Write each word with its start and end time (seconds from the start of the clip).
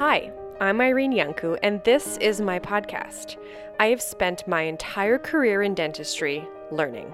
Hi, 0.00 0.32
I'm 0.62 0.80
Irene 0.80 1.12
Iancu, 1.12 1.58
and 1.62 1.84
this 1.84 2.16
is 2.22 2.40
my 2.40 2.58
podcast. 2.58 3.36
I 3.78 3.88
have 3.88 4.00
spent 4.00 4.48
my 4.48 4.62
entire 4.62 5.18
career 5.18 5.60
in 5.60 5.74
dentistry 5.74 6.42
learning. 6.70 7.12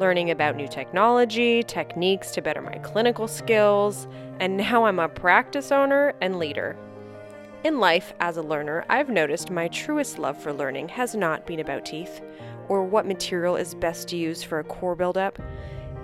Learning 0.00 0.32
about 0.32 0.56
new 0.56 0.66
technology, 0.66 1.62
techniques 1.62 2.32
to 2.32 2.42
better 2.42 2.60
my 2.60 2.78
clinical 2.78 3.28
skills, 3.28 4.08
and 4.40 4.56
now 4.56 4.84
I'm 4.84 4.98
a 4.98 5.08
practice 5.08 5.70
owner 5.70 6.12
and 6.20 6.40
leader. 6.40 6.76
In 7.62 7.78
life, 7.78 8.12
as 8.18 8.36
a 8.36 8.42
learner, 8.42 8.84
I've 8.88 9.10
noticed 9.10 9.50
my 9.52 9.68
truest 9.68 10.18
love 10.18 10.36
for 10.36 10.52
learning 10.52 10.88
has 10.88 11.14
not 11.14 11.46
been 11.46 11.60
about 11.60 11.84
teeth 11.84 12.20
or 12.66 12.82
what 12.82 13.06
material 13.06 13.54
is 13.54 13.76
best 13.76 14.08
to 14.08 14.16
use 14.16 14.42
for 14.42 14.58
a 14.58 14.64
core 14.64 14.96
buildup. 14.96 15.38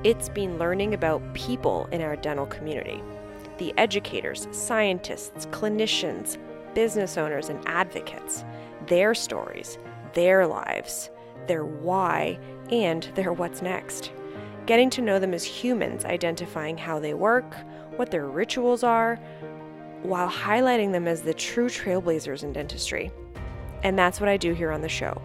It's 0.04 0.28
been 0.28 0.58
learning 0.58 0.94
about 0.94 1.34
people 1.34 1.88
in 1.90 2.00
our 2.00 2.14
dental 2.14 2.46
community 2.46 3.02
the 3.60 3.74
educators, 3.76 4.48
scientists, 4.52 5.46
clinicians, 5.52 6.38
business 6.74 7.18
owners, 7.18 7.50
and 7.50 7.62
advocates, 7.68 8.42
their 8.86 9.14
stories, 9.14 9.78
their 10.14 10.46
lives, 10.46 11.10
their 11.46 11.66
why, 11.66 12.38
and 12.72 13.04
their 13.14 13.34
what's 13.34 13.60
next. 13.60 14.12
Getting 14.64 14.88
to 14.90 15.02
know 15.02 15.18
them 15.18 15.34
as 15.34 15.44
humans, 15.44 16.06
identifying 16.06 16.78
how 16.78 16.98
they 16.98 17.12
work, 17.12 17.54
what 17.96 18.10
their 18.10 18.28
rituals 18.28 18.82
are, 18.82 19.16
while 20.02 20.30
highlighting 20.30 20.90
them 20.90 21.06
as 21.06 21.20
the 21.20 21.34
true 21.34 21.68
trailblazers 21.68 22.42
in 22.42 22.54
dentistry. 22.54 23.12
And 23.82 23.98
that's 23.98 24.20
what 24.20 24.30
I 24.30 24.38
do 24.38 24.54
here 24.54 24.72
on 24.72 24.80
the 24.80 24.88
show. 24.88 25.20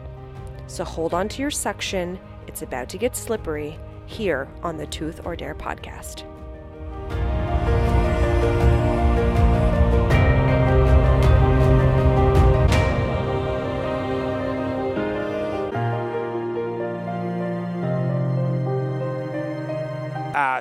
So 0.67 0.83
hold 0.83 1.13
on 1.13 1.29
to 1.29 1.41
your 1.41 1.51
suction, 1.51 2.19
it's 2.47 2.63
about 2.63 2.89
to 2.89 2.97
get 2.97 3.15
slippery 3.15 3.79
here 4.07 4.49
on 4.61 4.75
the 4.75 4.87
Tooth 4.87 5.25
or 5.25 5.37
Dare 5.37 5.55
podcast. 5.55 6.29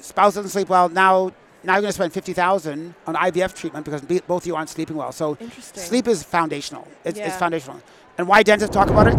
Spouse 0.04 0.34
doesn't 0.34 0.50
sleep 0.50 0.68
well. 0.68 0.88
Now, 0.88 1.32
now 1.62 1.74
you're 1.74 1.82
going 1.82 1.88
to 1.88 1.92
spend 1.92 2.12
fifty 2.12 2.32
thousand 2.32 2.94
on 3.06 3.14
IVF 3.14 3.54
treatment 3.54 3.84
because 3.84 4.02
be- 4.02 4.20
both 4.20 4.42
of 4.42 4.46
you 4.46 4.54
aren't 4.54 4.68
sleeping 4.68 4.96
well. 4.96 5.12
So, 5.12 5.38
sleep 5.60 6.06
is 6.06 6.22
foundational. 6.22 6.86
It's, 7.04 7.18
it's 7.18 7.36
foundational. 7.36 7.80
And 8.18 8.28
why 8.28 8.42
dentists 8.42 8.74
talk 8.74 8.90
about 8.90 9.08
it? 9.08 9.16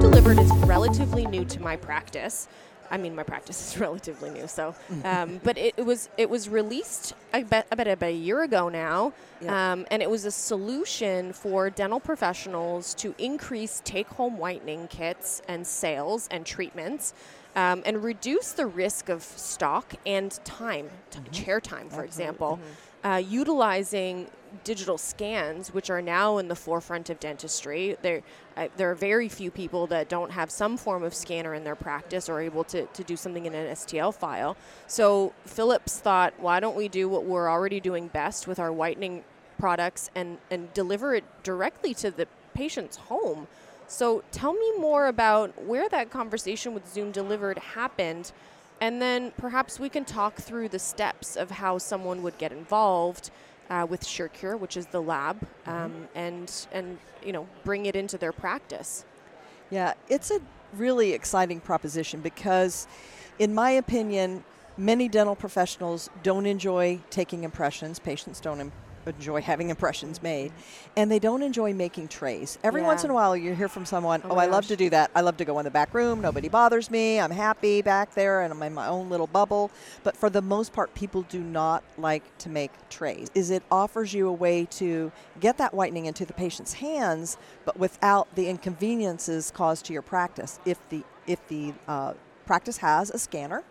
Delivered 0.00 0.38
is 0.38 0.50
relatively 0.66 1.26
new 1.26 1.44
to 1.44 1.60
my 1.60 1.76
practice. 1.76 2.48
I 2.90 2.96
mean, 2.96 3.14
my 3.14 3.22
practice 3.22 3.58
is 3.74 3.78
relatively 3.86 4.30
new, 4.30 4.46
so. 4.46 4.74
Um, 5.04 5.40
but 5.44 5.56
it, 5.58 5.74
it 5.76 5.82
was 5.86 6.08
it 6.16 6.28
was 6.30 6.48
released 6.48 7.14
I 7.32 7.42
bet 7.42 7.66
about 7.70 7.86
about 7.88 8.08
a 8.08 8.12
year 8.12 8.42
ago 8.42 8.68
now, 8.68 9.12
Yeah. 9.40 9.72
um, 9.72 9.86
and 9.90 10.02
it 10.02 10.10
was 10.10 10.24
a 10.24 10.30
solution 10.30 11.32
for 11.32 11.70
dental 11.70 12.00
professionals 12.00 12.94
to 12.94 13.14
increase 13.18 13.82
take-home 13.84 14.38
whitening 14.38 14.88
kits 14.88 15.42
and 15.48 15.66
sales 15.66 16.28
and 16.30 16.44
treatments. 16.46 17.14
Um, 17.56 17.82
and 17.86 18.04
reduce 18.04 18.52
the 18.52 18.66
risk 18.66 19.08
of 19.08 19.22
stock 19.22 19.94
and 20.06 20.30
time, 20.44 20.90
t- 21.10 21.18
chair 21.32 21.60
time, 21.60 21.88
for 21.88 22.04
example, 22.04 22.60
uh, 23.02 23.20
utilizing 23.26 24.28
digital 24.64 24.98
scans, 24.98 25.72
which 25.72 25.90
are 25.90 26.02
now 26.02 26.38
in 26.38 26.48
the 26.48 26.54
forefront 26.54 27.10
of 27.10 27.20
dentistry. 27.20 27.96
There, 28.02 28.22
uh, 28.56 28.68
there 28.76 28.90
are 28.90 28.94
very 28.94 29.28
few 29.28 29.50
people 29.50 29.86
that 29.88 30.08
don't 30.08 30.30
have 30.32 30.50
some 30.50 30.76
form 30.76 31.02
of 31.02 31.14
scanner 31.14 31.54
in 31.54 31.64
their 31.64 31.76
practice 31.76 32.28
or 32.28 32.40
able 32.40 32.64
to, 32.64 32.86
to 32.86 33.04
do 33.04 33.16
something 33.16 33.46
in 33.46 33.54
an 33.54 33.74
STL 33.74 34.14
file. 34.14 34.56
So 34.86 35.32
Philips 35.44 35.98
thought, 35.98 36.34
why 36.38 36.60
don't 36.60 36.76
we 36.76 36.88
do 36.88 37.08
what 37.08 37.24
we're 37.24 37.50
already 37.50 37.80
doing 37.80 38.08
best 38.08 38.46
with 38.46 38.58
our 38.58 38.72
whitening 38.72 39.24
products 39.58 40.10
and, 40.14 40.38
and 40.50 40.72
deliver 40.74 41.14
it 41.14 41.24
directly 41.42 41.94
to 41.94 42.10
the 42.10 42.26
patient's 42.54 42.96
home? 42.96 43.46
So 43.86 44.22
tell 44.32 44.52
me 44.52 44.72
more 44.78 45.06
about 45.06 45.64
where 45.64 45.88
that 45.88 46.10
conversation 46.10 46.74
with 46.74 46.86
Zoom 46.86 47.10
Delivered 47.10 47.58
happened, 47.58 48.32
and 48.82 49.00
then 49.00 49.32
perhaps 49.38 49.80
we 49.80 49.88
can 49.88 50.04
talk 50.04 50.36
through 50.36 50.68
the 50.68 50.78
steps 50.78 51.36
of 51.36 51.50
how 51.50 51.78
someone 51.78 52.22
would 52.22 52.36
get 52.36 52.52
involved 52.52 53.30
uh, 53.70 53.86
with 53.88 54.02
SureCure, 54.02 54.58
which 54.58 54.76
is 54.76 54.86
the 54.86 55.00
lab, 55.00 55.46
um, 55.66 56.08
and 56.14 56.66
and 56.72 56.98
you 57.24 57.32
know 57.32 57.46
bring 57.64 57.86
it 57.86 57.96
into 57.96 58.18
their 58.18 58.32
practice. 58.32 59.04
Yeah, 59.70 59.94
it's 60.08 60.30
a 60.30 60.40
really 60.74 61.12
exciting 61.12 61.60
proposition 61.60 62.20
because, 62.20 62.86
in 63.38 63.54
my 63.54 63.70
opinion, 63.70 64.44
many 64.76 65.08
dental 65.08 65.36
professionals 65.36 66.08
don't 66.22 66.46
enjoy 66.46 67.00
taking 67.10 67.44
impressions. 67.44 67.98
Patients 67.98 68.40
don't 68.40 68.60
enjoy 69.08 69.40
having 69.40 69.70
impressions 69.70 70.22
made, 70.22 70.52
and 70.96 71.10
they 71.10 71.18
don't 71.18 71.42
enjoy 71.42 71.72
making 71.72 72.08
trays. 72.08 72.58
Every 72.62 72.82
once 72.82 73.04
in 73.04 73.10
a 73.10 73.14
while, 73.14 73.36
you 73.36 73.54
hear 73.54 73.68
from 73.68 73.84
someone, 73.84 74.22
Oh 74.24 74.30
"Oh, 74.32 74.36
I 74.36 74.46
love 74.46 74.66
to 74.68 74.76
do 74.76 74.90
that. 74.90 75.10
I 75.14 75.20
love 75.22 75.36
to 75.38 75.44
go 75.44 75.58
in 75.58 75.64
the 75.64 75.70
back 75.70 75.92
room. 75.94 76.20
Nobody 76.20 76.48
bothers 76.48 76.90
me. 76.90 77.18
I'm 77.18 77.30
happy 77.30 77.82
back 77.82 78.14
there, 78.14 78.42
and 78.42 78.52
I'm 78.52 78.62
in 78.62 78.74
my 78.74 78.86
own 78.86 79.08
little 79.10 79.26
bubble." 79.26 79.70
But 80.04 80.16
for 80.16 80.30
the 80.30 80.42
most 80.42 80.72
part, 80.72 80.94
people 80.94 81.22
do 81.22 81.40
not 81.40 81.82
like 81.96 82.22
to 82.38 82.48
make 82.48 82.70
trays. 82.88 83.28
Is 83.34 83.50
it 83.50 83.62
offers 83.70 84.12
you 84.14 84.28
a 84.28 84.32
way 84.32 84.66
to 84.72 85.10
get 85.40 85.58
that 85.58 85.74
whitening 85.74 86.06
into 86.06 86.24
the 86.24 86.32
patient's 86.32 86.74
hands, 86.74 87.36
but 87.64 87.78
without 87.78 88.28
the 88.34 88.48
inconveniences 88.48 89.50
caused 89.50 89.84
to 89.86 89.92
your 89.92 90.02
practice. 90.02 90.60
If 90.64 90.78
the 90.90 91.02
if 91.26 91.46
the 91.48 91.74
uh, 91.86 92.14
practice 92.46 92.78
has 92.78 93.10
a 93.10 93.18
scanner, 93.18 93.62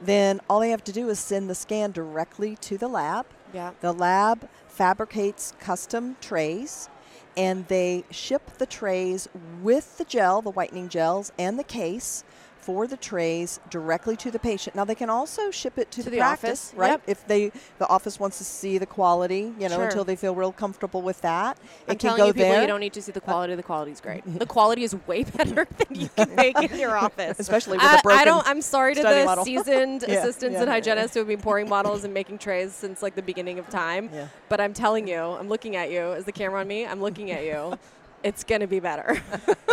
then 0.00 0.40
all 0.48 0.60
they 0.60 0.70
have 0.70 0.84
to 0.84 0.92
do 0.92 1.08
is 1.08 1.18
send 1.18 1.48
the 1.48 1.54
scan 1.54 1.90
directly 1.90 2.54
to 2.56 2.76
the 2.78 2.88
lab. 2.88 3.26
Yeah. 3.52 3.72
The 3.80 3.92
lab 3.92 4.48
fabricates 4.66 5.54
custom 5.60 6.16
trays 6.20 6.88
and 7.36 7.66
they 7.68 8.04
ship 8.10 8.58
the 8.58 8.66
trays 8.66 9.28
with 9.62 9.98
the 9.98 10.04
gel, 10.04 10.42
the 10.42 10.50
whitening 10.50 10.88
gels, 10.88 11.32
and 11.38 11.58
the 11.58 11.64
case 11.64 12.24
for 12.62 12.86
the 12.86 12.96
trays 12.96 13.60
directly 13.70 14.16
to 14.16 14.30
the 14.30 14.38
patient. 14.38 14.76
Now 14.76 14.84
they 14.84 14.94
can 14.94 15.10
also 15.10 15.50
ship 15.50 15.76
it 15.78 15.90
to, 15.92 15.98
To 16.02 16.04
the, 16.04 16.10
the 16.12 16.18
practice, 16.18 16.68
office, 16.68 16.74
right? 16.78 16.90
yep. 16.90 17.02
If 17.06 17.26
they 17.26 17.50
the 17.78 17.88
office 17.88 18.18
wants 18.20 18.38
to 18.38 18.44
see 18.44 18.78
the 18.78 18.86
quality, 18.86 19.52
you 19.58 19.68
know, 19.68 19.76
Sure. 19.76 19.84
until 19.84 20.04
they 20.04 20.16
feel 20.16 20.34
real 20.34 20.52
comfortable 20.52 21.02
with 21.02 21.20
that. 21.22 21.58
I'm 21.88 21.92
it 21.94 21.98
can 21.98 21.98
telling 21.98 22.18
go 22.18 22.26
you, 22.28 22.32
people, 22.32 22.48
there. 22.50 22.60
you 22.62 22.66
don't 22.68 22.80
need 22.80 22.92
to 22.94 23.02
see 23.02 23.12
the 23.12 23.20
uh, 23.20 23.24
quality. 23.24 23.54
The 23.56 23.62
quality's 23.62 24.00
great. 24.00 24.22
the 24.38 24.46
quality 24.46 24.84
is 24.84 24.94
way 25.06 25.24
better 25.24 25.66
than 25.78 26.00
you 26.00 26.08
can 26.16 26.34
make 26.36 26.56
in 26.62 26.78
your 26.78 26.96
office, 26.96 27.38
Especially 27.40 27.78
with 27.78 27.86
I, 27.86 27.96
a 27.98 28.02
broken 28.02 28.20
I 28.20 28.24
don't. 28.24 28.46
I'm 28.46 28.62
sorry 28.62 28.94
to 28.94 29.02
the 29.02 29.24
model. 29.24 29.44
seasoned 29.44 30.04
Yeah, 30.06 30.14
assistants 30.20 30.54
yeah, 30.54 30.60
and 30.60 30.68
yeah. 30.68 30.72
hygienists 30.72 31.14
who 31.14 31.20
have 31.20 31.28
been 31.28 31.40
pouring 31.40 31.68
models 31.68 32.04
and 32.04 32.14
making 32.14 32.38
trays 32.38 32.72
since 32.72 33.02
like 33.02 33.14
the 33.16 33.22
beginning 33.22 33.58
of 33.58 33.68
time. 33.68 34.08
Yeah. 34.12 34.28
But 34.48 34.60
I'm 34.60 34.72
telling 34.72 35.08
you, 35.08 35.18
I'm 35.20 35.48
looking 35.48 35.76
at 35.76 35.90
you. 35.90 36.12
Is 36.12 36.24
the 36.24 36.32
camera 36.32 36.60
on 36.60 36.68
me? 36.68 36.86
I'm 36.86 37.00
looking 37.02 37.30
at 37.30 37.44
you. 37.44 37.78
It's 38.22 38.44
gonna 38.44 38.68
be 38.68 38.78
better. 38.80 39.20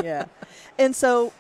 yeah. 0.04 0.26
And 0.80 0.96
so 0.96 1.32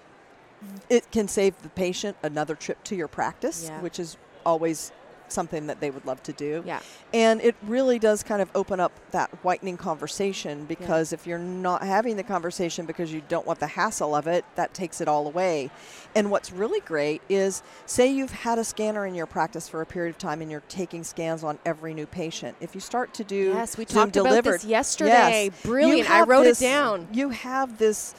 it 0.90 1.12
can 1.12 1.28
save 1.28 1.62
the 1.62 1.70
patient 1.70 2.18
another 2.24 2.56
trip 2.56 2.84
to 2.86 2.96
your 2.96 3.08
practice, 3.08 3.66
Yeah. 3.68 3.82
which 3.82 4.00
is 4.00 4.18
always 4.46 4.92
something 5.32 5.68
that 5.68 5.80
they 5.80 5.92
would 5.92 6.04
love 6.08 6.24
to 6.24 6.34
do. 6.34 6.64
yeah. 6.66 6.80
And 7.14 7.40
it 7.42 7.56
really 7.62 8.00
does 8.00 8.24
kind 8.24 8.42
of 8.42 8.50
open 8.56 8.80
up 8.80 8.92
that 9.12 9.30
whitening 9.44 9.78
conversation 9.78 10.66
because 10.66 11.14
if 11.14 11.28
you're 11.28 11.38
not 11.38 11.84
having 11.84 12.18
the 12.18 12.24
conversation 12.24 12.88
because 12.88 13.14
you 13.14 13.22
don't 13.30 13.46
want 13.46 13.60
the 13.60 13.68
hassle 13.68 14.16
of 14.16 14.26
it, 14.26 14.44
that 14.56 14.74
takes 14.74 15.02
it 15.02 15.08
all 15.08 15.28
away. 15.28 15.70
And 16.16 16.32
what's 16.32 16.52
really 16.52 16.80
great 16.80 17.22
is 17.30 17.62
say 17.86 18.08
you've 18.12 18.32
had 18.32 18.58
a 18.58 18.64
scanner 18.64 19.06
in 19.06 19.14
your 19.14 19.28
practice 19.28 19.70
for 19.70 19.82
a 19.84 19.86
period 19.86 20.10
of 20.16 20.18
time 20.18 20.42
and 20.42 20.50
you're 20.50 20.64
taking 20.68 21.04
scans 21.04 21.44
on 21.44 21.60
every 21.64 21.94
new 21.94 22.08
patient. 22.08 22.58
If 22.60 22.74
you 22.74 22.82
start 22.82 23.14
to 23.14 23.24
do 23.24 23.54
Yes, 23.54 23.78
we 23.78 23.86
Zoom 23.86 24.06
talked 24.10 24.18
about 24.18 24.44
this 24.44 24.66
yesterday. 24.66 25.52
Yes, 25.52 25.62
Brilliant. 25.62 26.10
I 26.10 26.24
wrote 26.24 26.46
this- 26.46 26.60
it 26.60 26.66
down. 26.66 27.08
You 27.12 27.30
have 27.30 27.78
this 27.78 28.16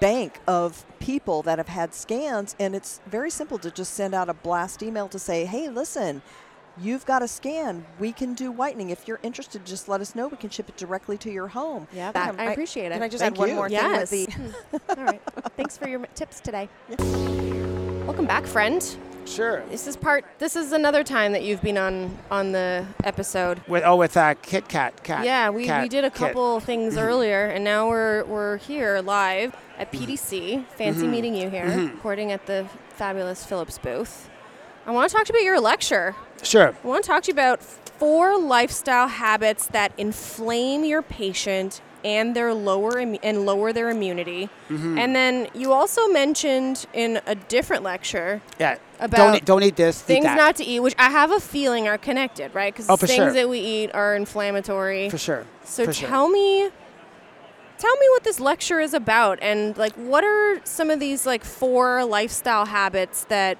bank 0.00 0.40
of 0.46 0.84
people 0.98 1.42
that 1.42 1.58
have 1.58 1.68
had 1.68 1.94
scans, 1.94 2.54
and 2.58 2.74
it's 2.74 3.00
very 3.06 3.30
simple 3.30 3.58
to 3.58 3.70
just 3.70 3.94
send 3.94 4.14
out 4.14 4.28
a 4.28 4.34
blast 4.34 4.82
email 4.82 5.08
to 5.08 5.18
say, 5.18 5.44
hey, 5.44 5.68
listen, 5.68 6.22
you've 6.80 7.06
got 7.06 7.22
a 7.22 7.28
scan. 7.28 7.84
We 7.98 8.12
can 8.12 8.34
do 8.34 8.50
whitening. 8.50 8.90
If 8.90 9.06
you're 9.06 9.20
interested, 9.22 9.64
just 9.64 9.88
let 9.88 10.00
us 10.00 10.14
know. 10.14 10.28
We 10.28 10.36
can 10.36 10.50
ship 10.50 10.68
it 10.68 10.76
directly 10.76 11.16
to 11.18 11.30
your 11.30 11.48
home. 11.48 11.86
Yeah, 11.92 12.10
Um, 12.14 12.36
I, 12.38 12.52
appreciate 12.52 12.86
it. 12.86 12.94
Can 12.94 13.02
I 13.02 13.08
just 13.08 13.22
Thank 13.22 13.34
add 13.36 13.38
one 13.38 13.48
you. 13.48 13.54
more 13.54 13.68
yes. 13.68 14.10
thing 14.10 14.26
with 14.72 14.86
the 14.86 14.98
All 14.98 15.04
right. 15.04 15.22
Thanks 15.56 15.76
for 15.76 15.88
your 15.88 16.04
tips 16.14 16.40
today. 16.40 16.68
Welcome 16.98 18.26
back, 18.26 18.46
friend. 18.46 18.96
Sure. 19.26 19.64
This 19.70 19.86
is 19.86 19.96
part. 19.96 20.24
This 20.38 20.56
is 20.56 20.72
another 20.72 21.02
time 21.02 21.32
that 21.32 21.42
you've 21.42 21.62
been 21.62 21.78
on 21.78 22.16
on 22.30 22.52
the 22.52 22.86
episode. 23.04 23.60
With 23.66 23.82
oh, 23.84 23.96
with 23.96 24.16
uh, 24.16 24.34
Kit 24.42 24.68
Kat. 24.68 25.02
Cat. 25.02 25.24
Yeah, 25.24 25.50
we, 25.50 25.70
we 25.70 25.88
did 25.88 26.04
a 26.04 26.10
Kit. 26.10 26.14
couple 26.14 26.60
things 26.70 26.96
earlier, 26.96 27.46
and 27.46 27.64
now 27.64 27.88
we're 27.88 28.24
we're 28.24 28.58
here 28.58 29.00
live 29.00 29.54
at 29.78 29.90
Mm-hmm. 29.92 30.04
PDC. 30.12 30.66
Fancy 30.68 31.06
meeting 31.08 31.34
you 31.34 31.50
here, 31.50 31.66
recording 31.94 32.32
at 32.32 32.46
the 32.46 32.68
fabulous 32.90 33.44
Philips 33.44 33.78
booth. 33.78 34.28
I 34.86 34.90
want 34.92 35.08
to 35.10 35.16
talk 35.16 35.26
to 35.26 35.32
you 35.32 35.38
about 35.38 35.44
your 35.44 35.60
lecture. 35.60 36.14
Sure. 36.42 36.74
I 36.82 36.86
want 36.86 37.04
to 37.04 37.08
talk 37.10 37.22
to 37.24 37.28
you 37.28 37.32
about 37.32 37.62
four 37.62 38.38
lifestyle 38.38 39.08
habits 39.08 39.66
that 39.68 39.92
inflame 39.98 40.84
your 40.84 41.00
patient 41.00 41.80
and 42.04 42.36
their 42.36 42.52
lower 42.54 42.92
immu- 42.92 43.18
and 43.22 43.46
lower 43.46 43.72
their 43.72 43.88
immunity. 43.90 44.48
Mm-hmm. 44.68 44.98
And 44.98 45.16
then 45.16 45.48
you 45.54 45.72
also 45.72 46.06
mentioned 46.08 46.86
in 46.92 47.20
a 47.26 47.34
different 47.34 47.82
lecture 47.82 48.42
Yeah. 48.60 48.76
About 49.00 49.16
don't 49.16 49.34
eat, 49.36 49.44
don't 49.44 49.62
eat 49.64 49.76
this. 49.76 50.00
eat 50.02 50.04
things 50.06 50.24
that. 50.24 50.36
not 50.36 50.56
to 50.56 50.64
eat, 50.64 50.80
which 50.80 50.94
I 50.98 51.10
have 51.10 51.30
a 51.32 51.40
feeling 51.40 51.88
are 51.88 51.98
connected, 51.98 52.54
right? 52.54 52.72
Because 52.72 52.88
Oh, 52.88 52.96
things 52.96 53.12
sure. 53.12 53.32
that 53.32 53.48
we 53.48 53.58
eat 53.58 53.90
are 53.94 54.14
inflammatory. 54.14 55.10
for 55.10 55.18
sure. 55.18 55.44
So 55.64 55.84
for 55.86 55.92
sure. 55.92 56.08
tell 56.08 56.28
me 56.28 56.70
tell 57.76 57.96
me 57.96 58.06
what 58.10 58.22
this 58.22 58.38
lecture 58.38 58.78
is 58.78 58.94
about 58.94 59.38
and 59.42 59.76
like 59.76 59.92
what 59.94 60.22
are 60.22 60.60
some 60.64 60.90
of 60.90 61.00
these 61.00 61.26
like 61.26 61.42
four 61.44 62.04
lifestyle 62.04 62.66
habits 62.66 63.24
that 63.24 63.58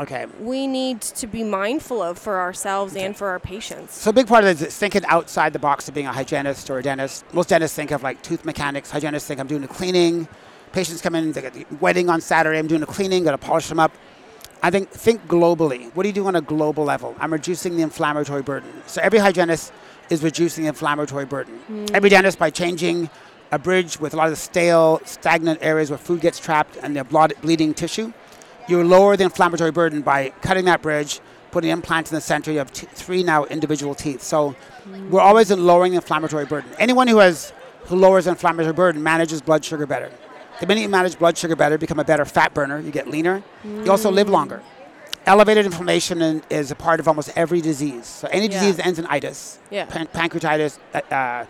Okay. 0.00 0.26
we 0.40 0.66
need 0.66 1.02
to 1.02 1.26
be 1.26 1.44
mindful 1.44 2.00
of 2.00 2.18
for 2.18 2.40
ourselves 2.40 2.96
and 2.96 3.14
for 3.16 3.28
our 3.28 3.38
patients. 3.38 3.94
So 3.94 4.10
a 4.10 4.12
big 4.12 4.26
part 4.26 4.42
of 4.42 4.50
it 4.50 4.66
is 4.66 4.76
thinking 4.76 5.04
outside 5.06 5.52
the 5.52 5.58
box 5.58 5.86
of 5.86 5.94
being 5.94 6.06
a 6.06 6.12
hygienist 6.12 6.70
or 6.70 6.78
a 6.78 6.82
dentist. 6.82 7.24
Most 7.34 7.50
dentists 7.50 7.76
think 7.76 7.90
of 7.90 8.02
like 8.02 8.22
tooth 8.22 8.44
mechanics. 8.44 8.90
Hygienists 8.90 9.26
think 9.26 9.38
I'm 9.38 9.46
doing 9.46 9.60
the 9.60 9.68
cleaning. 9.68 10.26
Patients 10.72 11.02
come 11.02 11.14
in, 11.14 11.32
they 11.32 11.42
get 11.42 11.52
the 11.52 11.66
wedding 11.80 12.08
on 12.08 12.22
Saturday. 12.22 12.58
I'm 12.58 12.66
doing 12.66 12.80
the 12.80 12.86
cleaning, 12.86 13.24
got 13.24 13.32
to 13.32 13.38
polish 13.38 13.68
them 13.68 13.78
up. 13.78 13.92
I 14.62 14.70
think 14.70 14.88
think 14.90 15.26
globally. 15.26 15.94
What 15.94 16.04
do 16.04 16.08
you 16.08 16.14
do 16.14 16.26
on 16.26 16.36
a 16.36 16.40
global 16.40 16.84
level? 16.84 17.14
I'm 17.18 17.32
reducing 17.32 17.76
the 17.76 17.82
inflammatory 17.82 18.42
burden. 18.42 18.70
So 18.86 19.02
every 19.02 19.18
hygienist 19.18 19.72
is 20.08 20.22
reducing 20.22 20.64
the 20.64 20.68
inflammatory 20.68 21.26
burden. 21.26 21.58
Mm. 21.68 21.90
Every 21.90 22.08
dentist 22.08 22.38
by 22.38 22.50
changing 22.50 23.10
a 23.50 23.58
bridge 23.58 24.00
with 24.00 24.14
a 24.14 24.16
lot 24.16 24.26
of 24.28 24.32
the 24.32 24.36
stale, 24.36 25.00
stagnant 25.04 25.58
areas 25.62 25.90
where 25.90 25.98
food 25.98 26.20
gets 26.20 26.38
trapped 26.38 26.76
and 26.82 26.96
the 26.96 27.04
blood, 27.04 27.34
bleeding 27.42 27.74
tissue. 27.74 28.12
You 28.68 28.82
lower 28.84 29.16
the 29.16 29.24
inflammatory 29.24 29.70
burden 29.72 30.02
by 30.02 30.30
cutting 30.40 30.64
that 30.66 30.82
bridge, 30.82 31.20
putting 31.50 31.70
implants 31.70 32.10
in 32.10 32.14
the 32.14 32.20
center. 32.20 32.52
You 32.52 32.58
have 32.58 32.72
t- 32.72 32.86
three 32.92 33.22
now 33.22 33.44
individual 33.46 33.94
teeth. 33.94 34.22
So 34.22 34.54
we're 35.10 35.20
always 35.20 35.50
in 35.50 35.64
lowering 35.66 35.92
the 35.92 35.96
inflammatory 35.96 36.46
burden. 36.46 36.70
Anyone 36.78 37.08
who 37.08 37.18
has 37.18 37.52
who 37.86 37.96
lowers 37.96 38.26
inflammatory 38.26 38.72
burden 38.72 39.02
manages 39.02 39.40
blood 39.42 39.64
sugar 39.64 39.86
better. 39.86 40.10
The 40.60 40.66
minute 40.66 40.82
you 40.82 40.88
manage 40.88 41.18
blood 41.18 41.36
sugar 41.36 41.56
better, 41.56 41.76
become 41.76 41.98
a 41.98 42.04
better 42.04 42.24
fat 42.24 42.54
burner. 42.54 42.78
You 42.78 42.92
get 42.92 43.08
leaner. 43.08 43.42
You 43.64 43.90
also 43.90 44.10
live 44.10 44.28
longer. 44.28 44.62
Elevated 45.26 45.66
inflammation 45.66 46.22
in, 46.22 46.42
is 46.50 46.70
a 46.70 46.74
part 46.76 47.00
of 47.00 47.08
almost 47.08 47.30
every 47.36 47.60
disease. 47.60 48.06
So 48.06 48.28
any 48.30 48.46
Yeah. 48.46 48.52
disease 48.60 48.76
that 48.76 48.86
ends 48.86 48.98
in 48.98 49.06
itis, 49.06 49.58
Yeah. 49.70 49.84
pan- 49.86 50.08
pancreatitis, 50.08 50.78
uh, 50.94 51.00
uh, 51.10 51.44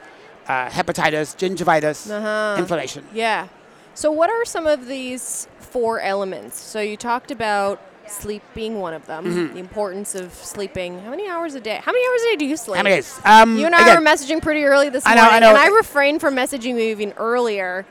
uh, 0.48 0.68
hepatitis, 0.70 1.36
gingivitis, 1.36 2.10
Uh-huh. 2.10 2.56
inflammation. 2.58 3.04
Yeah. 3.12 3.46
So 3.94 4.10
what 4.10 4.30
are 4.30 4.44
some 4.44 4.66
of 4.66 4.86
these 4.86 5.46
four 5.58 6.00
elements? 6.00 6.58
So 6.60 6.80
you 6.80 6.96
talked 6.96 7.30
about 7.30 7.80
sleep 8.06 8.42
being 8.54 8.80
one 8.80 8.94
of 8.94 9.06
them, 9.06 9.24
Mm-hmm. 9.24 9.54
the 9.54 9.60
importance 9.60 10.14
of 10.14 10.32
sleeping. 10.34 10.98
How 11.00 11.10
many 11.10 11.28
hours 11.28 11.54
a 11.54 11.60
day? 11.60 11.80
How 11.82 11.92
many 11.92 12.04
hours 12.06 12.22
a 12.22 12.24
day 12.32 12.36
do 12.36 12.46
you 12.46 12.56
sleep? 12.56 12.76
How 12.78 12.82
many 12.82 12.96
days? 12.96 13.20
Um, 13.24 13.56
You 13.58 13.66
and 13.66 13.74
I 13.74 13.82
again, 13.82 14.02
were 14.02 14.10
messaging 14.10 14.42
pretty 14.42 14.64
early 14.64 14.88
this 14.88 15.06
I 15.06 15.14
know, 15.14 15.22
I 15.22 15.24
morning, 15.24 15.40
know. 15.42 15.48
and 15.50 15.58
I 15.58 15.68
refrained 15.68 16.20
from 16.20 16.34
messaging 16.34 16.70
you 16.74 16.78
even 16.78 17.12
earlier. 17.16 17.86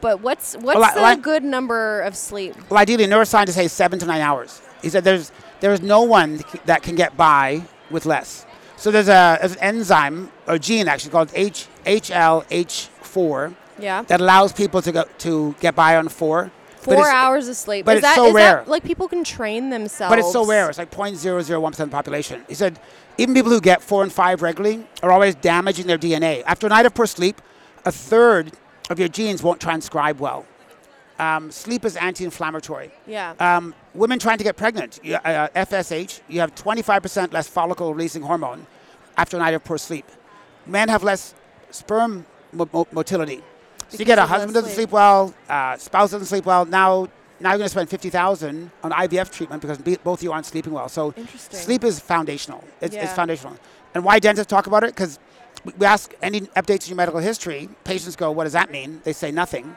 But 0.00 0.20
what's 0.20 0.54
what's 0.54 0.78
Well, 0.78 0.94
the 0.94 1.00
well, 1.02 1.16
good 1.16 1.42
number 1.42 2.02
of 2.02 2.14
sleep? 2.16 2.54
Well, 2.70 2.78
ideally, 2.78 3.06
neuroscientists 3.06 3.54
say 3.54 3.66
seven 3.66 3.98
to 3.98 4.06
nine 4.06 4.20
hours. 4.20 4.62
He 4.80 4.90
said 4.90 5.02
there's 5.02 5.32
there's 5.60 5.82
no 5.82 6.02
one 6.02 6.40
that 6.66 6.82
can 6.84 6.94
get 6.94 7.16
by 7.16 7.62
with 7.90 8.06
less. 8.06 8.46
So 8.76 8.92
there's, 8.92 9.08
a, 9.08 9.38
there's 9.40 9.54
an 9.54 9.58
enzyme 9.58 10.30
or 10.46 10.56
gene 10.56 10.86
actually 10.86 11.10
called 11.10 11.32
H, 11.34 11.66
HLH4 11.84 13.54
Yeah. 13.78 14.02
that 14.02 14.20
allows 14.20 14.52
people 14.52 14.82
to 14.82 14.92
go 14.92 15.04
to 15.18 15.54
get 15.60 15.74
by 15.74 15.96
on 15.96 16.08
four. 16.08 16.50
Four 16.80 17.08
hours 17.08 17.48
of 17.48 17.56
sleep. 17.56 17.84
but 17.84 17.96
is 17.96 17.98
it's 17.98 18.06
that, 18.08 18.14
so 18.16 18.26
is 18.28 18.34
rare. 18.34 18.56
That, 18.58 18.68
like 18.68 18.82
people 18.84 19.08
can 19.08 19.22
train 19.24 19.68
themselves. 19.70 20.10
But 20.10 20.18
it's 20.20 20.32
so 20.32 20.46
rare. 20.46 20.68
It's 20.70 20.78
like 20.78 20.90
0.001% 20.90 21.66
of 21.68 21.76
the 21.76 21.86
population. 21.88 22.44
He 22.48 22.54
said 22.54 22.78
even 23.18 23.34
people 23.34 23.50
who 23.50 23.60
get 23.60 23.82
four 23.82 24.02
and 24.02 24.12
five 24.12 24.40
regularly 24.42 24.86
are 25.02 25.10
always 25.12 25.34
damaging 25.34 25.86
their 25.86 25.98
DNA. 25.98 26.42
After 26.46 26.66
a 26.66 26.70
night 26.70 26.86
of 26.86 26.94
poor 26.94 27.06
sleep, 27.06 27.42
a 27.84 27.92
third 27.92 28.52
of 28.90 28.98
your 28.98 29.08
genes 29.08 29.42
won't 29.42 29.60
transcribe 29.60 30.18
well. 30.20 30.46
Um, 31.18 31.50
sleep 31.50 31.84
is 31.84 31.96
anti-inflammatory. 31.96 32.90
Yeah. 33.06 33.34
Um, 33.40 33.74
women 33.92 34.20
trying 34.20 34.38
to 34.38 34.44
get 34.44 34.56
pregnant, 34.56 35.00
you- 35.02 35.16
uh, 35.16 35.48
FSH, 35.54 36.20
you 36.28 36.38
have 36.40 36.54
25% 36.54 37.32
less 37.32 37.48
follicle 37.48 37.92
releasing 37.92 38.22
hormone 38.22 38.66
after 39.16 39.36
a 39.36 39.40
night 39.40 39.52
of 39.54 39.64
poor 39.64 39.78
sleep. 39.78 40.06
Men 40.64 40.88
have 40.88 41.02
less 41.02 41.34
sperm 41.72 42.24
mo- 42.52 42.86
motility. 42.92 43.42
So 43.88 43.98
you 43.98 44.04
get 44.04 44.18
a 44.18 44.26
husband 44.26 44.54
doesn't 44.54 44.70
sleep. 44.70 44.76
sleep 44.88 44.92
well, 44.92 45.34
uh, 45.48 45.76
spouse 45.76 46.10
doesn't 46.10 46.26
sleep 46.26 46.44
well. 46.44 46.64
Now, 46.64 47.08
now 47.40 47.50
you're 47.50 47.58
going 47.58 47.66
to 47.66 47.70
spend 47.70 47.88
50000 47.88 48.70
on 48.82 48.90
IVF 48.90 49.30
treatment 49.30 49.62
because 49.62 49.78
be- 49.78 49.96
both 49.96 50.18
of 50.20 50.24
you 50.24 50.32
aren't 50.32 50.46
sleeping 50.46 50.72
well. 50.72 50.88
So 50.88 51.14
sleep 51.38 51.84
is 51.84 52.00
foundational. 52.00 52.64
It's, 52.80 52.94
it's 52.94 53.12
foundational. 53.12 53.56
And 53.94 54.04
why 54.04 54.18
dentists 54.18 54.50
talk 54.50 54.66
about 54.66 54.84
it? 54.84 54.94
Because 54.94 55.18
we 55.78 55.86
ask 55.86 56.12
any 56.22 56.42
updates 56.42 56.84
in 56.84 56.90
your 56.90 56.96
medical 56.96 57.20
history. 57.20 57.68
Patients 57.84 58.16
go, 58.16 58.30
what 58.30 58.44
does 58.44 58.52
that 58.52 58.70
mean? 58.70 59.00
They 59.04 59.12
say 59.12 59.30
nothing. 59.30 59.76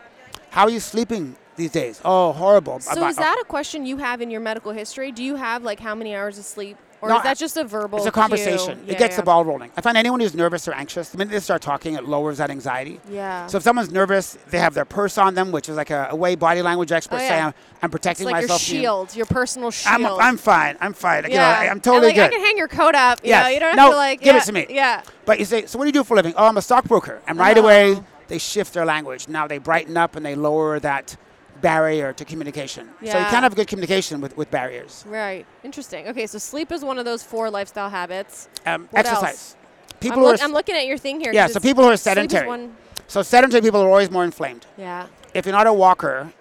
How 0.49 0.63
are 0.63 0.69
you 0.69 0.79
sleeping 0.79 1.35
these 1.55 1.71
days? 1.71 2.01
Oh, 2.03 2.33
horrible. 2.33 2.79
so 2.79 2.91
About- 2.91 3.11
is 3.11 3.15
that 3.17 3.39
a 3.41 3.45
question 3.45 3.85
you 3.85 3.97
have 3.97 4.21
in 4.21 4.29
your 4.29 4.41
medical 4.41 4.71
history? 4.71 5.11
Do 5.11 5.23
you 5.23 5.35
have 5.35 5.63
like 5.63 5.79
how 5.79 5.95
many 5.95 6.15
hours 6.15 6.37
of 6.37 6.45
sleep, 6.45 6.77
or 7.01 7.09
No, 7.09 7.17
is 7.17 7.23
that 7.23 7.37
just 7.37 7.57
a 7.57 7.63
verbal? 7.63 7.97
It's 7.97 8.07
a 8.07 8.11
conversation. 8.11 8.83
Yeah, 8.85 8.93
it 8.93 8.97
gets 8.99 9.13
yeah. 9.13 9.17
the 9.17 9.23
ball 9.23 9.43
rolling. 9.43 9.71
I 9.75 9.81
find 9.81 9.97
anyone 9.97 10.19
who's 10.19 10.35
nervous 10.35 10.67
or 10.67 10.73
anxious, 10.73 11.09
the 11.09 11.17
minute 11.17 11.31
they 11.31 11.39
start 11.39 11.61
talking, 11.61 11.95
it 11.95 12.05
lowers 12.05 12.37
that 12.37 12.49
anxiety. 12.49 12.99
Yeah. 13.09 13.47
So 13.47 13.57
if 13.57 13.63
someone's 13.63 13.91
nervous, 13.91 14.37
they 14.49 14.59
have 14.59 14.73
their 14.73 14.85
purse 14.85 15.17
on 15.17 15.33
them, 15.33 15.51
which 15.51 15.67
is 15.69 15.75
like 15.77 15.89
a, 15.89 16.09
a 16.11 16.15
way 16.15 16.35
body 16.35 16.61
language 16.61 16.91
experts 16.91 17.23
Oh, 17.23 17.27
say. 17.27 17.39
I'm, 17.39 17.47
I'm 17.81 17.87
it's 17.87 17.91
protecting 17.91 18.25
like 18.27 18.33
your 18.41 18.41
myself. 18.43 18.63
from 18.63 18.75
you." 18.75 18.81
shield, 18.81 19.15
your 19.15 19.25
personal 19.25 19.71
shield. 19.71 20.05
I'm, 20.05 20.05
I'm 20.19 20.37
fine. 20.37 20.77
I'm 20.79 20.93
fine. 20.93 21.23
You 21.23 21.29
know, 21.29 21.35
yeah. 21.35 21.59
I, 21.59 21.65
am 21.65 21.81
totally 21.81 22.07
like, 22.07 22.15
good. 22.15 22.25
I 22.25 22.29
can 22.29 22.41
hang 22.41 22.57
your 22.57 22.67
coat 22.67 22.95
up. 22.95 23.19
You 23.23 23.29
Yes. 23.29 23.43
know, 23.45 23.49
you 23.49 23.59
don't 23.59 23.69
have 23.69 23.77
No, 23.77 23.91
to 23.91 23.95
like. 23.97 24.21
give 24.21 24.35
it 24.35 24.43
to 24.43 24.51
me. 24.53 24.67
Yeah. 24.69 25.01
But 25.25 25.39
you 25.39 25.45
say, 25.45 25.65
so 25.65 25.77
what 25.79 25.85
do 25.85 25.87
you 25.89 25.93
do 25.93 26.03
for 26.03 26.13
a 26.13 26.17
living? 26.17 26.33
Oh, 26.37 26.45
I'm 26.47 26.57
a 26.57 26.61
stockbroker. 26.61 27.21
And 27.27 27.37
right 27.39 27.57
Oh. 27.57 27.61
away, 27.63 28.01
they 28.27 28.37
shift 28.37 28.73
their 28.73 28.85
language. 28.85 29.27
Now 29.27 29.47
they 29.47 29.57
brighten 29.57 29.97
up 29.97 30.15
and 30.15 30.25
they 30.25 30.35
lower 30.35 30.79
that 30.79 31.17
barrier 31.61 32.13
to 32.13 32.25
communication. 32.25 32.89
So 32.99 33.05
you 33.05 33.25
can't 33.25 33.43
have 33.43 33.55
good 33.55 33.67
communication 33.67 34.21
with, 34.21 34.35
with 34.37 34.49
barriers. 34.51 35.03
Right. 35.07 35.45
Interesting. 35.63 36.07
Okay, 36.07 36.27
so 36.27 36.37
sleep 36.37 36.71
is 36.71 36.83
one 36.83 36.97
of 36.97 37.05
those 37.05 37.23
four 37.23 37.49
lifestyle 37.49 37.89
habits. 37.89 38.49
Um, 38.65 38.89
exercise. 38.93 39.23
else? 39.23 39.55
People 39.99 40.17
I'm, 40.17 40.19
who 40.19 40.31
look- 40.31 40.41
are, 40.41 40.43
I'm 40.43 40.53
looking 40.53 40.75
at 40.75 40.85
your 40.85 40.97
thing 40.97 41.19
here. 41.19 41.31
Yeah, 41.33 41.47
so 41.47 41.59
people 41.59 41.83
who 41.83 41.91
are 41.91 41.97
sedentary. 41.97 42.69
so 43.07 43.21
sedentary 43.21 43.61
people 43.61 43.81
are 43.81 43.89
always 43.89 44.09
more 44.09 44.23
inflamed. 44.23 44.65
yeah. 44.77 45.07
if 45.33 45.45
you're 45.45 45.55
not 45.55 45.67
a 45.67 45.73
walker, 45.73 46.31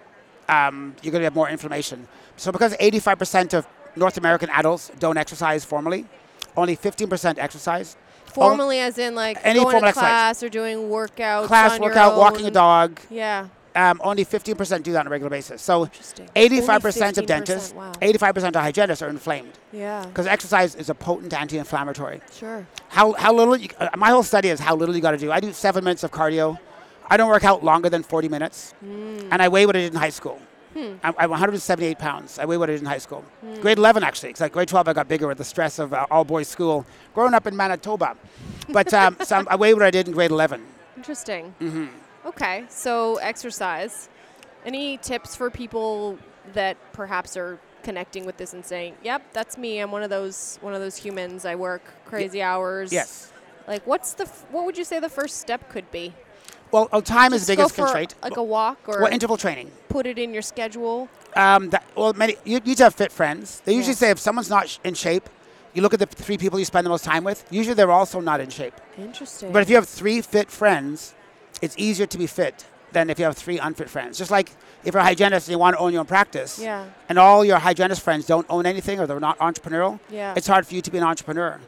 um, 0.49 0.95
you're 1.01 1.11
going 1.11 1.21
to 1.21 1.25
have 1.25 1.35
more 1.35 1.49
inflammation. 1.49 2.07
So 2.37 2.51
because 2.51 2.75
85% 2.77 3.53
of 3.53 3.67
North 3.95 4.17
American 4.17 4.49
adults 4.49 4.91
don't 4.99 5.17
exercise 5.17 5.63
formally, 5.63 6.05
only 6.57 6.75
15% 6.75 7.37
exercise. 7.37 7.95
Formally, 8.25 8.79
as 8.79 8.97
in 8.97 9.13
like 9.13 9.37
Any 9.43 9.59
going 9.59 9.79
to 9.81 9.87
exercise. 9.87 9.93
class 10.01 10.43
or 10.43 10.49
doing 10.49 10.89
workouts. 10.89 11.47
Class, 11.47 11.79
workout, 11.79 12.17
walking 12.17 12.45
a 12.45 12.51
dog, 12.51 12.99
Yeah. 13.09 13.47
Um, 13.75 14.01
only 14.03 14.25
15% 14.25 14.83
do 14.83 14.91
that 14.93 14.99
on 15.01 15.07
a 15.07 15.09
regular 15.09 15.29
basis. 15.29 15.61
So 15.61 15.85
85% 16.35 17.17
of 17.17 17.25
dentists, 17.25 17.73
Wow. 17.73 17.91
85% 18.01 18.49
of 18.49 18.55
hygienists 18.61 19.01
are 19.01 19.09
inflamed 19.09 19.53
Yeah. 19.71 20.05
because 20.05 20.27
exercise 20.27 20.75
is 20.75 20.89
a 20.89 20.95
potent 20.95 21.33
anti-inflammatory. 21.33 22.21
Sure. 22.33 22.65
How, 22.89 23.13
how 23.13 23.33
little, 23.33 23.55
you, 23.57 23.69
uh, 23.79 23.89
my 23.97 24.09
whole 24.09 24.23
study 24.23 24.49
is 24.49 24.59
how 24.59 24.75
little 24.75 24.95
you 24.95 25.01
got 25.01 25.11
to 25.11 25.17
do. 25.17 25.31
I 25.31 25.39
do 25.39 25.51
seven 25.53 25.83
minutes 25.83 26.03
of 26.03 26.11
cardio. 26.11 26.59
I 27.09 27.17
don't 27.17 27.29
work 27.29 27.43
out 27.43 27.63
longer 27.63 27.89
than 27.89 28.03
40 28.03 28.29
minutes. 28.29 28.73
Hmm. 28.79 29.27
And 29.31 29.41
I 29.41 29.47
weigh 29.49 29.65
what 29.65 29.75
I 29.75 29.79
did 29.79 29.93
in 29.93 29.99
high 29.99 30.09
school. 30.09 30.39
I'm, 30.73 31.13
I'm 31.17 31.29
178 31.29 31.99
pounds. 31.99 32.39
I 32.39 32.45
weigh 32.45 32.55
what 32.57 32.69
I 32.69 32.73
did 32.73 32.81
in 32.81 32.87
high 32.87 32.97
school. 32.97 33.25
Grade 33.59 33.77
11, 33.77 34.03
actually. 34.05 34.29
Because 34.29 34.39
like 34.41 34.53
grade 34.53 34.69
12, 34.69 34.87
I 34.87 34.93
got 34.93 35.09
bigger 35.09 35.27
with 35.27 35.37
the 35.37 35.43
stress 35.43 35.79
of 35.79 35.93
uh, 35.93 36.05
all 36.09 36.23
boys 36.23 36.47
school. 36.47 36.85
Growing 37.13 37.33
up 37.33 37.45
in 37.45 37.57
Manitoba. 37.57 38.15
But 38.69 38.93
um, 38.93 39.17
so 39.25 39.35
I'm- 39.35 39.47
I 39.49 39.57
weigh 39.57 39.73
what 39.73 39.83
I 39.83 39.91
did 39.91 40.07
in 40.07 40.13
grade 40.13 40.31
11. 40.31 40.65
Interesting. 40.95 41.53
Mm-hmm. 41.59 41.87
Okay, 42.25 42.65
so 42.69 43.15
exercise. 43.17 44.09
Any 44.65 44.97
tips 44.97 45.35
for 45.35 45.49
people 45.49 46.17
that 46.53 46.77
perhaps 46.93 47.35
are 47.35 47.59
connecting 47.83 48.25
with 48.25 48.37
this 48.37 48.53
and 48.53 48.63
saying, 48.65 48.95
"Yep, 49.03 49.33
that's 49.33 49.57
me. 49.57 49.79
I'm 49.79 49.91
one 49.91 50.03
of 50.03 50.09
those 50.11 50.57
one 50.61 50.73
of 50.73 50.81
those 50.81 50.95
humans. 50.97 51.45
I 51.45 51.55
work 51.55 51.81
crazy 52.05 52.41
hours." 52.41 52.91
Yes. 52.93 53.31
Like, 53.67 53.85
what's 53.87 54.13
the 54.13 54.23
f- 54.23 54.45
what 54.51 54.65
would 54.65 54.77
you 54.77 54.83
say 54.83 54.99
the 54.99 55.09
first 55.09 55.37
step 55.37 55.69
could 55.69 55.89
be? 55.91 56.13
Well, 56.71 56.87
oh, 56.93 57.01
time 57.01 57.33
is 57.33 57.41
Just 57.41 57.47
the 57.47 57.55
go 57.55 57.63
biggest 57.63 57.75
constraint. 57.75 58.15
like 58.23 58.37
a 58.37 58.43
walk 58.43 58.77
or 58.87 59.01
well, 59.01 59.11
interval 59.11 59.35
training. 59.37 59.71
put 59.89 60.05
it 60.05 60.17
in 60.17 60.31
your 60.31 60.41
schedule. 60.41 61.09
Um, 61.35 61.69
that, 61.71 61.83
well, 61.95 62.13
many 62.13 62.37
you 62.45 62.59
need 62.59 62.77
to 62.77 62.83
have 62.83 62.95
fit 62.95 63.11
friends. 63.11 63.61
They 63.65 63.73
usually 63.73 63.93
Yeah. 63.93 63.97
say 63.97 64.09
if 64.11 64.19
someone's 64.19 64.49
not 64.49 64.69
sh- 64.69 64.77
in 64.83 64.93
shape, 64.93 65.27
you 65.73 65.81
look 65.81 65.93
at 65.93 65.99
the 65.99 66.05
three 66.05 66.37
people 66.37 66.59
you 66.59 66.65
spend 66.65 66.85
the 66.85 66.89
most 66.89 67.03
time 67.03 67.23
with. 67.23 67.43
Usually 67.49 67.73
they're 67.73 67.91
also 67.91 68.19
not 68.21 68.39
in 68.39 68.49
shape. 68.49 68.73
Interesting. 68.97 69.51
But 69.51 69.63
if 69.63 69.69
you 69.69 69.75
have 69.75 69.87
three 69.87 70.21
fit 70.21 70.49
friends, 70.51 71.13
it's 71.61 71.75
easier 71.77 72.05
to 72.07 72.17
be 72.17 72.27
fit 72.27 72.65
than 72.91 73.09
if 73.09 73.17
you 73.19 73.25
have 73.25 73.37
three 73.37 73.57
unfit 73.59 73.89
friends. 73.89 74.17
Just 74.17 74.31
like 74.31 74.51
if 74.83 74.93
you're 74.93 75.01
a 75.01 75.05
hygienist 75.05 75.47
and 75.47 75.53
you 75.53 75.59
want 75.59 75.75
to 75.75 75.79
own 75.79 75.91
your 75.93 76.01
own 76.01 76.05
practice, 76.07 76.59
yeah, 76.59 76.85
and 77.09 77.17
all 77.17 77.45
your 77.45 77.59
hygienist 77.59 78.01
friends 78.01 78.25
don't 78.25 78.45
own 78.49 78.65
anything 78.65 78.99
or 78.99 79.07
they're 79.07 79.19
not 79.19 79.37
entrepreneurial, 79.39 79.99
yeah, 80.09 80.33
it's 80.35 80.47
hard 80.47 80.67
for 80.67 80.75
you 80.75 80.81
to 80.81 80.91
be 80.91 80.97
an 80.97 81.03
entrepreneur. 81.03 81.59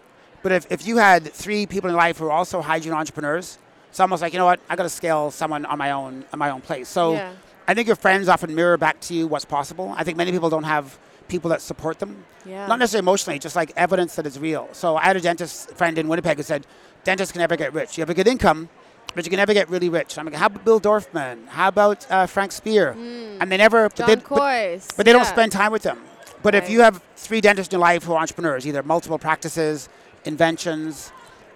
But 0.41 0.51
if, 0.51 0.71
if 0.71 0.85
you 0.85 0.97
had 0.97 1.31
three 1.31 1.65
people 1.65 1.89
in 1.89 1.95
life 1.95 2.17
who 2.17 2.25
are 2.25 2.31
also 2.31 2.61
hygiene 2.61 2.91
entrepreneurs, 2.91 3.57
it's 3.89 3.99
almost 4.01 4.21
like, 4.21 4.33
you 4.33 4.39
know 4.39 4.45
what, 4.45 4.59
I 4.69 4.75
got 4.75 4.83
to 4.83 4.89
scale 4.89 5.31
someone 5.31 5.65
on 5.65 5.77
my 5.77 5.91
own 5.91 6.25
on 6.33 6.39
my 6.39 6.49
own 6.49 6.59
place. 6.61 6.89
So 6.89 7.13
yeah. 7.13 7.31
I 7.67 7.73
think 7.73 7.87
your 7.87 7.95
friends 7.95 8.27
often 8.27 8.53
mirror 8.53 8.77
back 8.77 8.99
to 9.01 9.13
you 9.13 9.25
what's 9.27 9.45
possible. 9.45 9.93
I 9.95 10.03
think 10.03 10.17
many 10.17 10.31
people 10.31 10.49
don't 10.49 10.65
have 10.65 10.97
people 11.29 11.49
that 11.51 11.61
support 11.61 11.99
them. 11.99 12.25
yeah. 12.45 12.67
Not 12.67 12.79
necessarily 12.79 13.05
emotionally, 13.05 13.39
just 13.39 13.55
like 13.55 13.71
evidence 13.77 14.15
that 14.15 14.25
it's 14.27 14.37
real. 14.37 14.67
So 14.73 14.97
I 14.97 15.05
had 15.05 15.15
a 15.15 15.21
dentist 15.21 15.71
friend 15.77 15.97
in 15.97 16.09
Winnipeg 16.09 16.35
who 16.35 16.43
said, 16.43 16.67
dentists 17.05 17.31
can 17.31 17.39
never 17.39 17.55
get 17.55 17.73
rich. 17.73 17.97
You 17.97 18.01
have 18.01 18.09
a 18.09 18.13
good 18.13 18.27
income, 18.27 18.67
but 19.15 19.25
you 19.25 19.29
can 19.29 19.37
never 19.37 19.53
get 19.53 19.69
really 19.69 19.89
rich. 19.89 20.17
I'm 20.17 20.25
like, 20.25 20.35
how 20.35 20.47
about 20.47 20.65
Bill 20.65 20.79
Dorfman? 20.81 21.47
How 21.47 21.67
about 21.67 22.09
uh, 22.09 22.25
Frank 22.25 22.51
Spear? 22.51 22.91
And 23.39 23.51
they 23.51 23.57
never, 23.57 23.89
but 23.89 23.95
John 23.95 24.07
they, 24.07 24.15
but, 24.15 24.23
Kois. 24.25 24.95
but 24.95 25.05
they 25.05 25.11
don't 25.13 25.25
spend 25.25 25.51
time 25.51 25.71
with 25.71 25.83
them. 25.83 25.99
But 26.41 26.55
if 26.55 26.69
you 26.69 26.81
have 26.81 27.01
three 27.15 27.39
dentists 27.39 27.73
in 27.73 27.77
your 27.79 27.81
life 27.81 28.03
who 28.03 28.13
are 28.13 28.19
entrepreneurs, 28.19 28.67
either 28.67 28.83
multiple 28.83 29.17
practices, 29.17 29.87
inventions, 30.25 31.11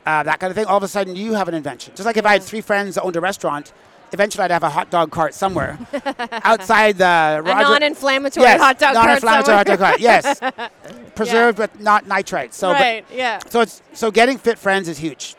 uh, 0.06 0.24
that 0.24 0.40
kind 0.40 0.50
of 0.50 0.56
thing, 0.56 0.66
all 0.66 0.78
of 0.78 0.84
a 0.84 0.88
sudden 0.88 1.16
you 1.16 1.34
have 1.34 1.48
an 1.50 1.54
invention. 1.54 1.94
Just 1.96 2.06
like 2.06 2.16
if 2.18 2.26
I 2.26 2.34
had 2.34 2.44
three 2.44 2.62
friends 2.62 2.96
that 2.96 3.04
owned 3.04 3.18
a 3.18 3.22
restaurant, 3.22 3.74
eventually 4.14 4.46
I'd 4.46 4.52
have 4.52 4.64
a 4.64 4.70
hot 4.70 4.90
dog 4.90 5.12
cart 5.12 5.34
somewhere 5.34 5.78
outside 6.32 6.98
the 6.98 7.42
a 7.46 7.62
non-inflammatory 7.62 8.46
yes, 8.46 8.62
hot 8.62 8.80
dog 8.80 8.94
cart 8.94 9.06
non-inflammatory 9.06 9.58
hot 9.58 9.66
dog 9.66 9.80
cart. 9.80 10.00
Yes, 10.00 10.40
preserved 11.16 11.58
but 11.58 11.80
not 11.82 12.08
nitrite. 12.08 12.54
So, 12.54 12.70
but- 12.70 12.80
right. 12.80 13.06
Yeah. 13.12 13.40
so 13.50 13.62
it's 13.62 13.82
so 13.94 14.10
getting 14.10 14.38
fit 14.38 14.58
friends 14.58 14.88
is 14.88 14.98
huge. 14.98 15.36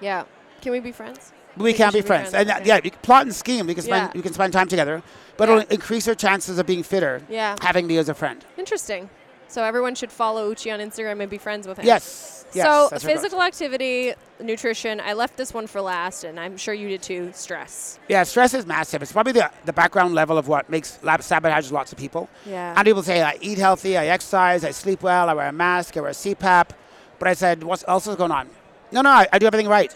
Yeah. 0.00 0.24
Can 0.60 0.72
we 0.72 0.80
be 0.80 0.90
friends? 0.90 1.32
We 1.58 1.72
can 1.72 1.92
be 1.92 2.00
friends, 2.02 2.30
friends, 2.30 2.34
and 2.34 2.50
uh, 2.50 2.56
okay. 2.56 2.66
yeah, 2.68 2.80
you 2.82 2.90
can 2.90 3.00
plot 3.00 3.22
and 3.26 3.34
scheme. 3.34 3.66
We 3.66 3.74
can 3.74 3.82
spend 3.82 4.08
Yeah. 4.08 4.12
you 4.14 4.22
can 4.22 4.32
spend 4.32 4.52
time 4.52 4.68
together, 4.68 5.02
but 5.36 5.48
Yeah. 5.48 5.56
it'll 5.58 5.72
increase 5.72 6.06
your 6.06 6.14
chances 6.14 6.58
of 6.58 6.66
being 6.66 6.82
fitter. 6.82 7.22
Yeah. 7.28 7.56
having 7.60 7.86
me 7.86 7.96
as 7.98 8.08
a 8.08 8.14
friend. 8.14 8.44
Interesting. 8.56 9.10
So 9.50 9.64
everyone 9.64 9.94
should 9.94 10.12
follow 10.12 10.52
Uche 10.52 10.70
on 10.72 10.78
Instagram 10.78 11.20
and 11.22 11.30
be 11.30 11.38
friends 11.38 11.66
with 11.66 11.78
him. 11.78 11.86
Yes. 11.86 12.44
yes 12.52 12.66
so 12.66 12.88
that's 12.90 13.02
where 13.02 13.12
it 13.12 13.14
goes. 13.14 13.22
physical 13.22 13.42
activity, 13.42 14.12
nutrition. 14.40 15.00
I 15.00 15.14
left 15.14 15.38
this 15.38 15.54
one 15.54 15.66
for 15.66 15.80
last, 15.80 16.24
and 16.24 16.38
I'm 16.38 16.58
sure 16.58 16.74
you 16.74 16.88
did 16.88 17.00
too. 17.02 17.30
Stress. 17.32 17.98
Yeah, 18.08 18.24
stress 18.24 18.52
is 18.52 18.66
massive. 18.66 19.02
It's 19.02 19.10
probably 19.12 19.32
the, 19.32 19.50
the 19.64 19.72
background 19.72 20.14
level 20.14 20.36
of 20.36 20.48
what 20.48 20.68
makes 20.68 20.98
lab 21.02 21.20
sabotages 21.20 21.72
lots 21.72 21.92
of 21.92 21.98
people. 21.98 22.28
Yeah. 22.44 22.74
And 22.76 22.84
people 22.84 23.02
say, 23.02 23.22
I 23.22 23.38
eat 23.40 23.56
healthy, 23.56 23.96
I 23.96 24.08
exercise, 24.08 24.64
I 24.64 24.70
sleep 24.70 25.02
well, 25.02 25.30
I 25.30 25.32
wear 25.32 25.48
a 25.48 25.52
mask, 25.52 25.96
I 25.96 26.00
wear 26.02 26.10
a 26.10 26.14
CPAP. 26.14 26.70
But 27.18 27.28
I 27.28 27.32
said, 27.32 27.62
what 27.62 27.82
else 27.88 28.06
is 28.06 28.16
going 28.16 28.30
on? 28.30 28.50
No, 28.92 29.00
no, 29.00 29.10
I, 29.10 29.26
I 29.32 29.38
do 29.38 29.46
everything 29.46 29.68
right. 29.68 29.94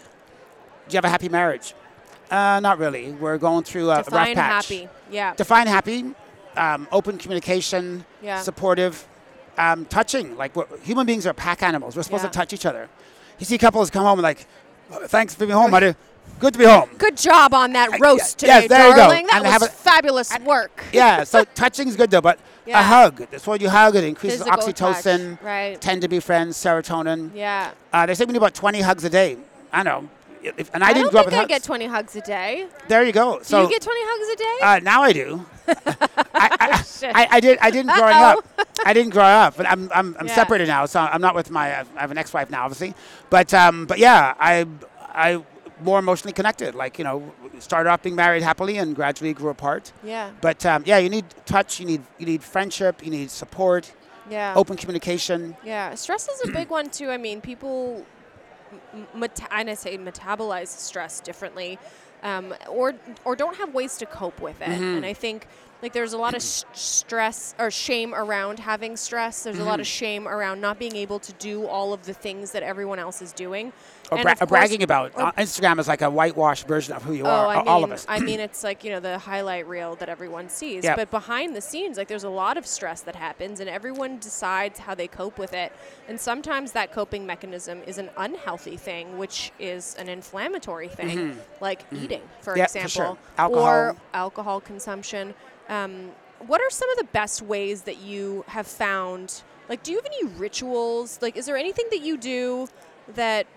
Do 0.87 0.93
you 0.93 0.97
have 0.97 1.05
a 1.05 1.09
happy 1.09 1.29
marriage? 1.29 1.73
Uh, 2.31 2.59
not 2.59 2.79
really. 2.79 3.11
We're 3.11 3.37
going 3.37 3.63
through 3.63 3.89
a 3.89 3.95
rough 3.97 4.05
Define 4.05 4.35
patch. 4.35 4.67
happy. 4.69 4.89
Yeah. 5.11 5.33
Define 5.35 5.67
happy, 5.67 6.13
um, 6.57 6.87
open 6.91 7.17
communication, 7.17 8.05
Yeah. 8.21 8.41
supportive, 8.41 9.07
um, 9.57 9.85
touching. 9.85 10.35
Like 10.35 10.55
we're, 10.55 10.65
human 10.83 11.05
beings 11.05 11.27
are 11.27 11.33
pack 11.33 11.61
animals. 11.63 11.95
We're 11.95 12.03
supposed 12.03 12.23
Yeah. 12.23 12.29
to 12.29 12.37
touch 12.37 12.53
each 12.53 12.65
other. 12.65 12.89
You 13.39 13.45
see 13.45 13.57
couples 13.57 13.89
come 13.89 14.03
home 14.03 14.19
and 14.19 14.23
like, 14.23 14.45
"Oh, 14.91 15.05
thanks 15.07 15.33
for 15.35 15.45
being 15.45 15.51
home, 15.57 15.71
buddy. 15.71 15.95
Good 16.39 16.53
to 16.53 16.59
be 16.59 16.65
home. 16.65 16.89
Good 16.97 17.17
job 17.17 17.53
on 17.53 17.73
that 17.73 17.99
roast 17.99 18.41
yeah, 18.41 18.61
today, 18.61 18.67
there 18.67 18.87
you 18.89 18.95
go. 18.95 19.01
darling. 19.01 19.27
That 19.27 19.35
And 19.35 19.43
was 19.43 19.53
have 19.53 19.61
a- 19.63 19.67
fabulous 19.67 20.31
work. 20.39 20.83
yeah, 20.93 21.23
so 21.25 21.43
touching 21.55 21.87
is 21.87 21.95
good 21.95 22.09
though, 22.11 22.21
but 22.21 22.39
Yeah. 22.65 22.79
a 22.79 22.83
hug. 22.83 23.27
That's 23.29 23.45
what 23.45 23.61
you 23.61 23.69
hug. 23.69 23.95
It 23.95 24.03
increases 24.05 24.39
Physical 24.43 24.57
oxytocin, 24.73 25.37
touch, 25.37 25.43
right. 25.45 25.81
tend 25.81 26.01
to 26.01 26.07
be 26.07 26.19
friends, 26.19 26.57
serotonin. 26.57 27.31
Yeah. 27.35 27.71
Uh, 27.91 28.05
they 28.05 28.15
say 28.15 28.25
we 28.25 28.31
need 28.33 28.37
about 28.37 28.53
20 28.53 28.81
hugs 28.81 29.03
a 29.03 29.09
day. 29.09 29.37
I 29.71 29.83
know. 29.83 30.07
If, 30.43 30.69
and 30.73 30.83
I, 30.83 30.89
I, 30.89 30.93
didn't 30.93 31.11
grow 31.11 31.21
up 31.21 31.25
think 31.27 31.31
with 31.31 31.33
I 31.35 31.37
hugs. 31.39 31.47
get 31.49 31.63
20 31.63 31.85
hugs 31.87 32.15
a 32.15 32.21
day. 32.21 32.67
there 32.87 33.03
you 33.03 33.11
go. 33.13 33.37
Do 33.39 33.43
So 33.43 33.61
you 33.63 33.69
get 33.69 33.81
20 33.81 33.99
hugs 34.03 34.29
a 34.33 34.35
day? 34.37 34.65
uh, 34.65 34.79
now 34.83 35.03
I 35.03 35.13
do. 35.13 35.45
I, 35.67 36.57
I, 36.59 36.83
I, 37.13 37.27
I 37.31 37.39
did. 37.39 37.57
I 37.61 37.71
didn't 37.71 37.93
growing 37.95 38.13
Uh-oh. 38.15 38.39
up. 38.59 38.67
I 38.85 38.93
didn't 38.93 39.11
grow 39.11 39.23
up, 39.23 39.55
but 39.57 39.65
I'm 39.65 39.89
I'm, 39.93 40.15
I'm 40.19 40.27
Yeah. 40.27 40.35
separated 40.35 40.67
now, 40.67 40.85
so 40.85 40.99
I'm 40.99 41.21
not 41.21 41.35
with 41.35 41.49
my. 41.51 41.79
I 41.79 41.85
have 41.95 42.11
an 42.11 42.17
ex-wife 42.17 42.49
now, 42.49 42.65
obviously. 42.65 42.93
But 43.29 43.53
um, 43.53 43.85
but 43.85 43.97
yeah, 43.99 44.33
I 44.39 44.65
I 44.99 45.41
more 45.81 45.99
emotionally 45.99 46.33
connected. 46.33 46.75
Like 46.75 46.97
you 46.97 47.05
know, 47.05 47.31
started 47.59 47.89
off 47.89 48.01
being 48.03 48.15
married 48.15 48.43
happily 48.43 48.77
and 48.77 48.93
gradually 48.95 49.33
grew 49.33 49.49
apart. 49.49 49.93
yeah. 50.03 50.31
But 50.41 50.65
um, 50.65 50.83
yeah, 50.85 50.97
you 50.97 51.09
need 51.09 51.25
touch. 51.45 51.79
You 51.79 51.85
need 51.85 52.01
you 52.19 52.25
need 52.25 52.43
friendship. 52.43 53.01
You 53.03 53.11
need 53.11 53.31
support. 53.31 53.93
Yeah. 54.29 54.53
Open 54.55 54.75
communication. 54.77 55.55
Yeah, 55.65 55.95
stress 55.95 56.27
is 56.29 56.47
a 56.47 56.51
big 56.51 56.69
one 56.69 56.89
too. 56.89 57.09
I 57.09 57.17
mean, 57.17 57.41
people, 57.41 58.05
meta- 59.13 59.47
I 59.51 59.73
say 59.75 59.97
metabolize 59.97 60.67
stress 60.67 61.19
differently, 61.19 61.79
um, 62.23 62.53
or 62.69 62.93
or 63.25 63.35
don't 63.35 63.57
have 63.57 63.73
ways 63.73 63.97
to 63.97 64.05
cope 64.05 64.39
with 64.41 64.61
it. 64.61 64.69
Mm-hmm. 64.69 64.83
And 64.83 65.05
I 65.05 65.13
think 65.13 65.47
like 65.83 65.91
there's 65.93 66.13
a 66.13 66.17
lot 66.17 66.33
of 66.33 66.41
stress 66.41 67.53
or 67.59 67.69
shame 67.69 68.15
around 68.15 68.57
having 68.59 68.95
stress. 68.97 69.43
There's 69.43 69.57
a 69.57 69.59
Mm-hmm. 69.59 69.67
lot 69.67 69.79
of 69.81 69.85
shame 69.87 70.27
around 70.27 70.61
not 70.61 70.79
being 70.79 70.95
able 70.95 71.19
to 71.19 71.33
do 71.33 71.67
all 71.67 71.93
of 71.93 72.05
the 72.05 72.13
things 72.13 72.51
that 72.53 72.63
everyone 72.63 72.99
else 72.99 73.21
is 73.21 73.33
doing. 73.33 73.71
Or, 74.11 74.21
bra- 74.21 74.35
course- 74.35 74.49
bragging 74.49 74.83
about. 74.83 75.11
or- 75.15 75.23
Uh, 75.23 75.31
Instagram 75.33 75.79
is 75.79 75.87
like 75.87 76.01
a 76.01 76.09
whitewashed 76.09 76.67
version 76.67 76.93
of 76.95 77.03
who 77.03 77.13
you 77.13 77.23
Oh, 77.25 77.29
are. 77.29 77.47
I 77.47 77.55
a- 77.55 77.63
all 77.63 77.79
mean, 77.79 77.83
of 77.85 77.91
us. 77.91 78.05
I 78.07 78.19
mean, 78.19 78.39
it's 78.47 78.63
like 78.63 78.83
you 78.83 78.91
know 78.91 78.99
the 78.99 79.17
highlight 79.17 79.67
reel 79.67 79.95
that 79.95 80.07
everyone 80.09 80.47
sees, 80.49 80.83
Yep. 80.85 80.95
but 80.95 81.11
behind 81.11 81.55
the 81.55 81.61
scenes, 81.61 81.97
like 81.97 82.07
there's 82.07 82.23
a 82.23 82.29
lot 82.29 82.57
of 82.57 82.65
stress 82.65 83.01
that 83.01 83.15
happens, 83.15 83.59
and 83.59 83.69
everyone 83.69 84.19
decides 84.19 84.79
how 84.79 84.95
they 84.95 85.07
cope 85.07 85.37
with 85.37 85.53
it. 85.53 85.71
And 86.07 86.19
sometimes 86.19 86.71
that 86.73 86.91
coping 86.93 87.25
mechanism 87.25 87.81
is 87.85 87.97
an 87.97 88.09
unhealthy 88.17 88.77
thing, 88.77 89.17
which 89.17 89.51
is 89.59 89.95
an 89.99 90.07
inflammatory 90.09 90.87
thing, 90.87 91.37
like 91.59 91.81
eating, 91.91 92.21
for 92.41 92.51
Mm-hmm. 92.53 92.59
Yeah, 92.59 92.67
for 92.67 92.77
example, 92.79 92.89
sure. 92.89 93.17
Alcohol. 93.37 93.67
or 93.67 93.95
alcohol 94.13 94.61
consumption. 94.61 95.33
Um, 95.69 96.11
what 96.39 96.61
are 96.61 96.69
some 96.69 96.89
of 96.91 96.97
the 96.97 97.05
best 97.05 97.41
ways 97.41 97.83
that 97.83 97.99
you 97.99 98.43
have 98.47 98.67
found? 98.67 99.43
Like, 99.69 99.83
do 99.83 99.91
you 99.91 99.97
have 99.97 100.05
any 100.05 100.25
rituals? 100.25 101.19
Like, 101.21 101.37
is 101.37 101.45
there 101.45 101.57
anything 101.57 101.85
that 101.91 102.01
you 102.01 102.17
do 102.17 102.67
that 103.15 103.47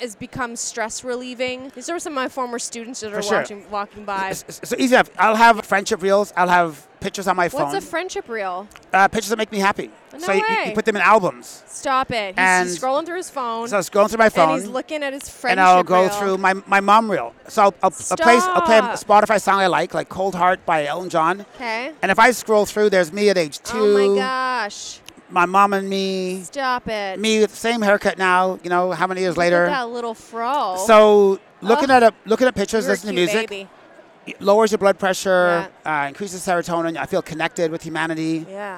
has 0.00 0.14
become 0.16 0.56
stress 0.56 1.02
relieving? 1.04 1.70
These 1.74 1.88
are 1.88 1.98
some 1.98 2.12
of 2.12 2.16
my 2.16 2.28
former 2.28 2.58
students 2.58 3.00
that 3.00 3.10
For 3.10 3.18
are 3.18 3.22
sure. 3.22 3.38
watching, 3.38 3.70
walking 3.70 4.04
by. 4.04 4.32
So 4.32 4.76
easy 4.78 4.94
enough. 4.94 5.10
I'll 5.18 5.36
have 5.36 5.64
friendship 5.64 6.02
reels. 6.02 6.32
I'll 6.36 6.48
have 6.48 6.86
pictures 7.00 7.28
on 7.28 7.36
my 7.36 7.48
phone. 7.48 7.62
What's 7.70 7.74
a 7.74 7.80
friendship 7.88 8.28
reel? 8.28 8.66
uh, 8.92 9.06
pictures 9.08 9.28
that 9.30 9.36
make 9.36 9.52
me 9.52 9.58
happy. 9.58 9.90
No 10.12 10.18
so 10.18 10.32
you- 10.32 10.44
you, 10.48 10.56
you 10.66 10.72
put 10.72 10.86
them 10.86 10.96
in 10.96 11.02
albums. 11.02 11.62
Stop 11.66 12.10
it. 12.10 12.28
He's, 12.28 12.38
And- 12.38 12.68
he's 12.68 12.78
scrolling 12.80 13.04
through 13.04 13.18
his 13.18 13.28
phone. 13.30 13.68
So 13.68 13.76
I 13.76 13.78
was 13.78 13.90
going 13.90 14.08
through 14.08 14.18
my 14.18 14.28
phone. 14.30 14.50
and 14.54 14.60
he's 14.62 14.70
looking 14.70 15.02
at 15.02 15.12
his 15.12 15.28
friendship 15.28 15.58
and 15.58 15.60
I'll 15.60 15.84
go 15.84 16.02
reel. 16.02 16.08
through 16.10 16.38
my, 16.38 16.54
my 16.66 16.80
mom 16.80 17.10
reel. 17.10 17.34
So 17.48 17.62
I'll, 17.64 17.74
I'll, 17.82 17.92
I'll 18.10 18.16
play 18.16 18.38
I'll 18.40 18.62
play 18.62 18.78
a 18.78 18.82
Spotify 18.94 19.40
song 19.40 19.60
I 19.60 19.66
like, 19.66 19.92
like 19.94 20.08
"Cold 20.08 20.34
Heart" 20.34 20.64
by 20.64 20.86
Elton 20.86 21.10
John. 21.10 21.44
Okay. 21.56 21.92
And 22.02 22.10
if 22.10 22.18
I 22.18 22.30
scroll 22.30 22.64
through, 22.66 22.90
there's 22.90 23.12
me 23.12 23.28
at 23.28 23.36
age 23.38 23.58
two, 23.62 23.76
Oh 23.78 24.14
my 24.14 24.20
gosh. 24.20 25.00
My 25.30 25.46
mom 25.46 25.72
and 25.72 25.88
me, 25.88 26.42
Stop 26.42 26.88
it. 26.88 27.18
me 27.18 27.40
with 27.40 27.50
the 27.50 27.56
same 27.56 27.82
haircut 27.82 28.18
now. 28.18 28.58
You 28.62 28.70
know, 28.70 28.92
how 28.92 29.06
many 29.06 29.20
years 29.22 29.36
later? 29.36 29.66
that 29.66 29.88
little 29.88 30.14
fro. 30.14 30.76
So 30.86 31.40
looking 31.60 31.90
Ugh. 31.90 32.02
at 32.02 32.12
a, 32.12 32.14
looking 32.26 32.46
at 32.46 32.54
pictures, 32.54 32.86
listening 32.86 33.14
to 33.16 33.20
music, 33.20 33.48
Baby. 33.48 33.68
it 34.26 34.40
lowers 34.40 34.70
your 34.70 34.78
blood 34.78 34.98
pressure, 34.98 35.68
uh, 35.84 36.04
increases 36.08 36.44
serotonin. 36.46 36.96
I 36.96 37.06
feel 37.06 37.22
connected 37.22 37.70
with 37.70 37.82
humanity. 37.82 38.46
Yeah. 38.48 38.76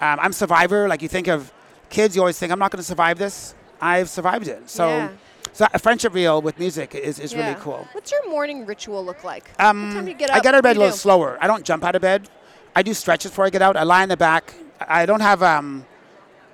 Um, 0.00 0.18
I'm 0.20 0.30
a 0.30 0.34
survivor. 0.34 0.86
Like 0.88 1.02
you 1.02 1.08
think 1.08 1.26
of 1.26 1.52
kids, 1.90 2.14
you 2.14 2.22
always 2.22 2.38
think 2.38 2.52
I'm 2.52 2.58
not 2.58 2.70
going 2.70 2.78
to 2.80 2.86
survive 2.86 3.18
this. 3.18 3.54
I've 3.80 4.08
survived 4.08 4.46
it. 4.48 4.68
So, 4.70 4.86
Yeah. 4.88 5.08
so 5.52 5.66
a 5.74 5.78
friendship 5.78 6.14
reel 6.14 6.40
with 6.42 6.58
music 6.58 6.94
is, 6.94 7.18
is 7.18 7.32
yeah. 7.32 7.40
really 7.48 7.60
cool. 7.60 7.86
What's 7.92 8.12
your 8.12 8.28
morning 8.30 8.66
ritual 8.66 9.04
look 9.04 9.24
like? 9.24 9.50
Um, 9.58 9.88
what 9.88 9.94
time 9.94 10.04
do 10.04 10.10
you 10.12 10.16
get 10.16 10.32
I 10.32 10.38
get 10.40 10.54
out 10.54 10.58
of 10.58 10.62
bed 10.62 10.76
a 10.76 10.80
little 10.80 10.92
do? 10.94 10.98
slower. 10.98 11.38
I 11.40 11.46
don't 11.48 11.64
jump 11.64 11.82
out 11.84 11.96
of 11.96 12.02
bed. 12.02 12.28
I 12.76 12.82
do 12.82 12.94
stretches 12.94 13.30
before 13.32 13.46
I 13.46 13.50
get 13.50 13.62
out. 13.62 13.76
I 13.76 13.82
lie 13.82 14.02
in 14.04 14.08
the 14.08 14.16
back. 14.16 14.54
I 14.80 15.06
don't 15.06 15.20
have 15.20 15.42
um, 15.42 15.84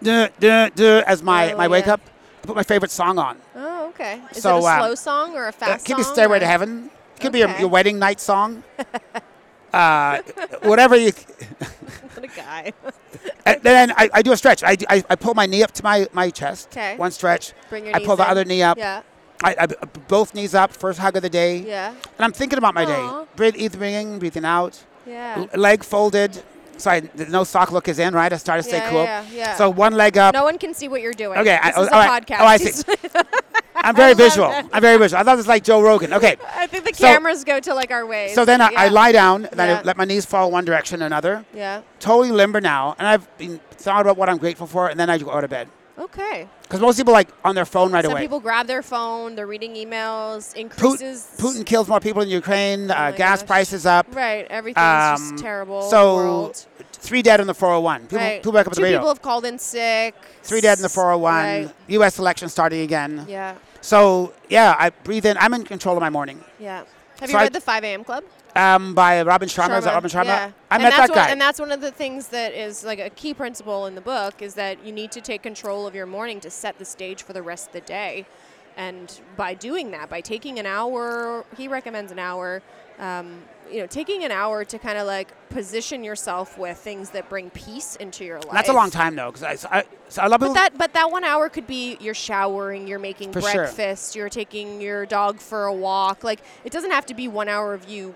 duh, 0.02 0.28
duh, 0.40 0.68
duh, 0.70 1.02
as 1.06 1.22
my, 1.22 1.52
Oh, 1.52 1.56
my 1.56 1.68
wake 1.68 1.86
yeah. 1.86 1.94
up. 1.94 2.00
I 2.42 2.46
put 2.46 2.56
my 2.56 2.62
favorite 2.62 2.90
song 2.90 3.18
on. 3.18 3.38
Oh, 3.56 3.88
okay. 3.88 4.20
Is 4.32 4.42
So, 4.42 4.58
it 4.58 4.62
a 4.62 4.66
uh, 4.66 4.78
slow 4.78 4.94
song 4.94 5.34
or 5.36 5.48
a 5.48 5.52
fast 5.52 5.86
could 5.86 5.96
be? 5.96 6.02
Stairway 6.02 6.36
or- 6.36 6.40
to 6.40 6.46
Heaven. 6.46 6.90
Could 7.20 7.32
be 7.32 7.38
your, 7.38 7.50
your 7.58 7.68
wedding 7.68 7.98
night 7.98 8.20
song. 8.20 8.64
uh, 9.72 10.20
whatever 10.62 10.96
you. 10.96 11.12
What 12.14 12.24
a 12.24 12.28
guy. 12.28 12.72
And 13.46 13.60
then 13.62 13.90
I, 13.92 14.08
I 14.14 14.22
do 14.22 14.32
a 14.32 14.36
stretch. 14.36 14.62
I, 14.64 14.74
do- 14.76 14.86
I, 14.88 15.02
I 15.10 15.16
pull 15.16 15.34
my 15.34 15.44
knee 15.46 15.62
up 15.62 15.72
to 15.72 15.82
my, 15.82 16.06
my 16.12 16.30
chest. 16.30 16.68
Okay. 16.72 16.96
One 16.96 17.10
stretch. 17.10 17.52
Bring 17.68 17.86
your 17.86 17.94
I 17.96 18.02
pull 18.04 18.16
the 18.16 18.28
other 18.28 18.44
knee 18.44 18.62
up. 18.62 18.78
Yeah. 18.78 19.02
I, 19.42 19.54
I, 19.60 19.66
both 20.08 20.34
knees 20.34 20.54
up. 20.54 20.72
First 20.72 20.98
hug 20.98 21.16
of 21.16 21.22
the 21.22 21.28
day. 21.30 21.58
Yeah. 21.58 21.90
And 21.90 21.98
I'm 22.20 22.32
thinking 22.32 22.56
about 22.58 22.74
my 22.74 22.84
Aw. 22.84 22.86
day. 23.24 23.28
Breathe, 23.36 23.54
breathing 23.78 23.94
in, 24.12 24.18
breathing 24.18 24.44
out. 24.46 24.82
Yeah. 25.06 25.46
L- 25.52 25.60
leg 25.60 25.84
folded. 25.84 26.42
So 26.78 26.90
I, 26.90 27.02
no 27.28 27.44
sock 27.44 27.72
look 27.72 27.88
is 27.88 27.98
in, 27.98 28.14
right? 28.14 28.32
I 28.32 28.36
start 28.36 28.58
to 28.58 28.62
stay 28.62 28.78
Yeah, 28.78 28.90
cool. 28.90 29.04
yeah, 29.04 29.24
yeah. 29.32 29.56
So 29.56 29.70
one 29.70 29.94
leg 29.94 30.18
up. 30.18 30.34
No 30.34 30.44
one 30.44 30.58
can 30.58 30.74
see 30.74 30.88
what 30.88 31.00
you're 31.02 31.12
doing. 31.12 31.38
Okay, 31.38 31.56
I- 31.60 31.68
is 31.70 31.74
oh, 31.76 31.82
a 31.86 31.90
right. 31.90 32.26
podcast. 32.26 32.40
Oh, 32.40 32.44
I 32.46 32.56
see. 32.56 32.82
I'm 33.76 33.94
very 33.96 34.14
visual. 34.14 34.48
that. 34.48 34.68
I'm 34.72 34.80
very 34.80 34.96
visual. 34.98 35.20
I 35.20 35.24
thought 35.24 35.34
it 35.34 35.36
was 35.36 35.48
like 35.48 35.62
Joe 35.62 35.82
Rogan. 35.82 36.12
Okay. 36.14 36.36
I 36.54 36.66
think 36.66 36.84
the 36.84 36.94
So- 36.94 37.06
cameras 37.06 37.44
go 37.44 37.60
to 37.60 37.74
like 37.74 37.90
our 37.90 38.06
ways. 38.06 38.34
So 38.34 38.44
then 38.44 38.60
I, 38.60 38.70
I 38.76 38.88
lie 38.88 39.12
down, 39.12 39.46
and 39.46 39.56
Yeah. 39.56 39.80
I 39.80 39.82
let 39.82 39.96
my 39.96 40.04
knees 40.04 40.24
fall 40.24 40.50
one 40.50 40.64
direction 40.64 41.02
or 41.02 41.06
another. 41.06 41.44
Yeah. 41.54 41.82
Totally 42.00 42.30
limber 42.30 42.60
now, 42.60 42.94
and 42.98 43.06
I've 43.06 43.36
been 43.38 43.60
thought 43.72 44.00
about 44.00 44.16
what 44.16 44.28
I'm 44.30 44.38
grateful 44.38 44.66
for, 44.66 44.88
and 44.88 44.98
then 44.98 45.10
I 45.10 45.18
go 45.18 45.30
out 45.30 45.44
of 45.44 45.50
bed. 45.50 45.68
Okay. 45.96 46.48
Because 46.62 46.80
most 46.80 46.96
people 46.96 47.12
like 47.12 47.28
on 47.44 47.54
their 47.54 47.64
phone 47.64 47.92
right 47.92 48.04
Some 48.04 48.12
away. 48.12 48.22
people 48.22 48.40
grab 48.40 48.66
their 48.66 48.82
phone. 48.82 49.36
They're 49.36 49.46
reading 49.46 49.74
emails. 49.74 50.52
Putin, 50.52 50.56
Increases. 50.56 51.28
Putin 51.38 51.64
kills 51.64 51.86
more 51.88 52.00
people 52.00 52.22
in 52.22 52.28
Ukraine. 52.28 52.90
uh, 52.90 53.12
gas 53.12 53.40
gosh. 53.42 53.46
prices 53.46 53.86
up. 53.86 54.06
Right. 54.14 54.44
Everything's 54.50 54.82
Um, 54.84 55.16
just 55.30 55.38
terrible. 55.42 55.82
so 55.82 56.16
world. 56.16 56.66
three 56.92 57.22
dead 57.22 57.38
in 57.40 57.46
the 57.46 57.54
401. 57.54 58.02
People, 58.02 58.18
right. 58.18 58.38
people 58.42 58.52
wake 58.52 58.66
up 58.66 58.72
Two 58.72 58.76
the 58.80 58.82
radio. 58.82 58.98
people 58.98 59.08
have 59.08 59.22
called 59.22 59.44
in 59.44 59.56
sick. 59.58 60.14
Three 60.42 60.60
dead 60.60 60.78
in 60.78 60.82
the 60.82 60.88
401. 60.88 61.34
Right. 61.34 61.70
U.S. 61.88 62.18
election 62.18 62.48
starting 62.48 62.80
again. 62.80 63.24
Yeah. 63.28 63.54
So 63.80 64.32
yeah, 64.48 64.74
I 64.78 64.90
breathe 64.90 65.26
in. 65.26 65.36
I'm 65.38 65.54
in 65.54 65.62
control 65.64 65.96
of 65.96 66.00
my 66.00 66.10
morning. 66.10 66.42
Yeah. 66.58 66.82
Have 67.20 67.30
So 67.30 67.34
you 67.34 67.38
I- 67.38 67.42
read 67.44 67.52
the 67.52 67.60
5 67.60 67.84
a.m. 67.84 68.02
Club? 68.02 68.24
Um, 68.56 68.94
by 68.94 69.22
Robin 69.22 69.48
Sharma. 69.48 69.78
Is 69.78 69.84
that 69.84 69.94
Robin 69.94 70.10
Sharma? 70.10 70.24
Yeah. 70.26 70.52
I 70.70 70.74
and 70.76 70.82
met 70.84 70.90
that's 70.90 71.08
that 71.08 71.14
guy. 71.14 71.22
One, 71.22 71.30
and 71.30 71.40
that's 71.40 71.58
one 71.58 71.72
of 71.72 71.80
the 71.80 71.90
things 71.90 72.28
that 72.28 72.54
is 72.54 72.84
like 72.84 73.00
a 73.00 73.10
key 73.10 73.34
principle 73.34 73.86
in 73.86 73.94
the 73.94 74.00
book 74.00 74.42
is 74.42 74.54
that 74.54 74.84
you 74.84 74.92
need 74.92 75.10
to 75.12 75.20
take 75.20 75.42
control 75.42 75.86
of 75.86 75.94
your 75.94 76.06
morning 76.06 76.40
to 76.40 76.50
set 76.50 76.78
the 76.78 76.84
stage 76.84 77.22
for 77.22 77.32
the 77.32 77.42
rest 77.42 77.68
of 77.68 77.72
the 77.72 77.80
day. 77.80 78.26
And 78.76 79.20
by 79.36 79.54
doing 79.54 79.90
that, 79.92 80.08
by 80.08 80.20
taking 80.20 80.58
an 80.58 80.66
hour, 80.66 81.44
he 81.56 81.68
recommends 81.68 82.12
an 82.12 82.18
hour. 82.18 82.62
Um, 82.98 83.42
you 83.70 83.80
know, 83.80 83.86
taking 83.86 84.24
an 84.24 84.30
hour 84.30 84.64
to 84.64 84.78
kind 84.78 84.98
of 84.98 85.06
like 85.06 85.32
position 85.48 86.04
yourself 86.04 86.58
with 86.58 86.76
things 86.76 87.10
that 87.10 87.28
bring 87.28 87.50
peace 87.50 87.96
into 87.96 88.24
your 88.24 88.40
life. 88.40 88.52
That's 88.52 88.68
a 88.68 88.72
long 88.72 88.90
time 88.90 89.16
though, 89.16 89.32
because 89.32 89.64
I, 89.64 89.78
I, 89.78 89.84
so 90.08 90.22
lot 90.22 90.34
of 90.34 90.40
But 90.40 90.54
that, 90.54 90.78
but 90.78 90.92
that 90.92 91.10
one 91.10 91.24
hour 91.24 91.48
could 91.48 91.66
be 91.66 91.96
you're 92.00 92.14
showering, 92.14 92.86
you're 92.86 92.98
making 92.98 93.32
For 93.32 93.40
sure. 93.40 93.54
breakfast, 93.54 94.14
you're 94.14 94.28
taking 94.28 94.80
your 94.80 95.06
dog 95.06 95.40
for 95.40 95.64
a 95.64 95.72
walk. 95.72 96.22
Like 96.22 96.40
it 96.64 96.72
doesn't 96.72 96.90
have 96.90 97.06
to 97.06 97.14
be 97.14 97.26
one 97.26 97.48
hour 97.48 97.74
of 97.74 97.88
you 97.88 98.14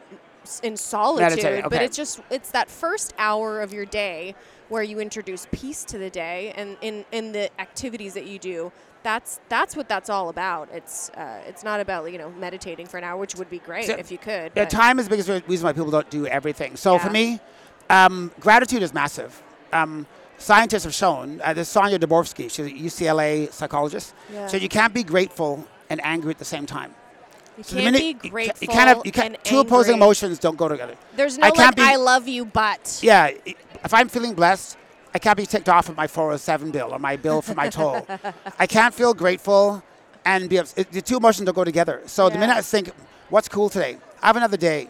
in 0.62 0.76
solitude, 0.76 1.42
Meditate, 1.42 1.64
but 1.70 1.82
it's 1.82 1.96
just 1.96 2.20
it's 2.30 2.50
that 2.52 2.68
first 2.70 3.14
hour 3.18 3.60
of 3.60 3.72
your 3.72 3.84
day 3.84 4.34
where 4.68 4.82
you 4.82 4.98
introduce 5.00 5.46
peace 5.52 5.84
to 5.84 5.96
the 5.98 6.10
day 6.10 6.52
and 6.56 6.76
in 6.80 7.04
in 7.12 7.32
the 7.32 7.48
activities 7.60 8.14
that 8.14 8.26
you 8.26 8.38
do. 8.38 8.72
That's 9.02 9.40
that's 9.48 9.76
what 9.76 9.88
that's 9.88 10.10
all 10.10 10.28
about. 10.28 10.68
It's 10.72 11.10
uh, 11.10 11.40
it's 11.46 11.62
not 11.62 11.78
about 11.80 12.10
you 12.12 12.18
know 12.18 12.30
meditating 12.30 12.86
for 12.86 12.98
an 12.98 13.04
hour, 13.04 13.16
which 13.18 13.34
would 13.36 13.48
be 13.48 13.60
great 13.60 13.86
So- 13.86 13.94
if 13.94 14.10
you 14.10 14.18
could. 14.18 14.52
yeah, 14.56 14.64
time 14.66 14.98
is 14.98 15.06
the 15.06 15.10
biggest 15.16 15.28
reason 15.48 15.64
why 15.66 15.72
people 15.72 15.90
don't 15.90 16.10
do 16.10 16.26
everything. 16.26 16.76
So 16.76 16.94
Yeah. 16.94 16.98
for 17.04 17.10
me, 17.10 17.40
um, 17.90 18.32
gratitude 18.40 18.82
is 18.82 18.92
massive. 18.92 19.40
Um, 19.72 20.06
scientists 20.38 20.84
have 20.84 20.94
shown. 20.94 21.40
Uh, 21.44 21.52
there's 21.54 21.68
Sonia 21.68 21.98
Dabrowski. 21.98 22.50
She's 22.50 22.66
a 22.66 22.70
UCLA 22.70 23.52
psychologist. 23.52 24.14
Yeah. 24.32 24.46
So 24.48 24.56
you 24.56 24.68
can't 24.68 24.92
be 24.92 25.04
grateful 25.04 25.64
and 25.90 26.00
angry 26.04 26.30
at 26.30 26.38
the 26.38 26.44
same 26.44 26.66
time. 26.66 26.94
You 27.58 27.64
So 27.64 27.74
can't 27.76 27.84
minute 27.92 27.98
be 28.00 28.26
you 28.26 28.30
grateful. 28.30 28.58
you 28.62 28.68
can't 28.68 28.88
have 28.88 29.02
you 29.04 29.12
can't, 29.12 29.44
two 29.44 29.58
opposing 29.60 29.94
emotions 29.94 30.38
don't 30.38 30.56
go 30.56 30.68
together. 30.68 30.96
There's 31.16 31.36
no 31.38 31.46
I 31.46 31.50
like 31.50 31.76
be- 31.76 31.82
I 31.82 31.96
love 31.96 32.26
you, 32.28 32.44
but 32.46 33.00
Yeah, 33.02 33.30
if 33.44 33.92
I'm 33.92 34.08
feeling 34.08 34.34
blessed, 34.34 34.76
I 35.14 35.18
can't 35.18 35.36
be 35.36 35.46
ticked 35.46 35.68
off 35.68 35.90
at 35.90 35.96
my 35.96 36.06
407 36.06 36.70
bill 36.70 36.92
or 36.92 36.98
my 36.98 37.16
bill 37.16 37.42
for 37.42 37.54
my 37.54 37.68
toll. 37.78 38.06
I 38.58 38.66
can't 38.66 38.94
feel 38.94 39.12
grateful 39.14 39.82
and 40.24 40.48
be 40.48 40.58
ups- 40.58 40.74
it, 40.76 40.90
the 40.92 41.02
two 41.02 41.16
emotions 41.16 41.46
don't 41.46 41.54
go 41.54 41.64
together. 41.64 42.02
So 42.06 42.28
the 42.28 42.38
minute 42.38 42.56
I 42.56 42.62
think, 42.62 42.90
what's 43.30 43.48
cool 43.48 43.68
today? 43.68 43.96
I 44.22 44.26
have 44.28 44.36
another 44.36 44.56
day. 44.56 44.88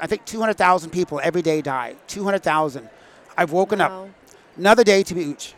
I 0.00 0.06
think 0.06 0.24
200,000 0.24 0.90
people 0.90 1.20
every 1.22 1.42
day 1.42 1.62
die. 1.62 1.96
200,000. 2.08 2.88
I've 3.36 3.52
woken 3.52 3.80
up. 3.80 4.08
Another 4.56 4.84
day 4.84 5.02
to 5.02 5.14
be 5.14 5.24
ooch. 5.26 5.54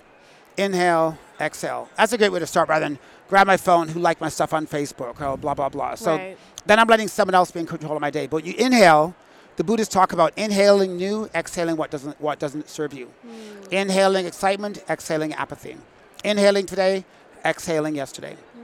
Inhale, 0.57 1.17
exhale. 1.41 1.89
That's 1.97 2.13
a 2.13 2.19
great 2.19 2.33
way 2.33 2.39
to 2.41 2.47
start 2.47 2.69
rather 2.69 2.85
than 2.85 2.99
grab 3.29 3.47
my 3.47 3.57
phone, 3.57 3.89
who 3.89 4.01
liked 4.01 4.21
my 4.21 4.29
stuff 4.29 4.53
on 4.53 4.67
Facebook, 4.67 5.21
or 5.21 5.37
blah, 5.37 5.55
blah, 5.55 5.69
blah. 5.69 5.95
So 5.95 6.17
Right. 6.17 6.37
Then 6.67 6.79
I'm 6.79 6.87
letting 6.89 7.09
someone 7.09 7.35
else 7.35 7.51
be 7.51 7.61
in 7.61 7.67
control 7.67 7.95
of 7.97 8.01
my 8.01 8.11
day. 8.11 8.27
But 8.27 8.45
you 8.45 8.55
inhale, 8.59 9.15
the 9.57 9.65
Buddhists 9.65 9.93
talk 9.93 10.13
about 10.13 10.33
inhaling 10.37 10.97
new, 10.97 11.29
exhaling 11.35 11.77
what 11.77 11.91
doesn't, 11.91 12.21
what 12.21 12.39
doesn't 12.39 12.69
serve 12.69 12.93
you. 12.93 13.07
Hmm. 13.07 13.73
Inhaling 13.73 14.27
excitement, 14.27 14.83
exhaling 14.89 15.33
apathy. 15.35 15.77
Inhaling 16.25 16.67
today, 16.67 17.05
exhaling 17.45 17.95
yesterday. 17.95 18.37
Hmm. 18.55 18.61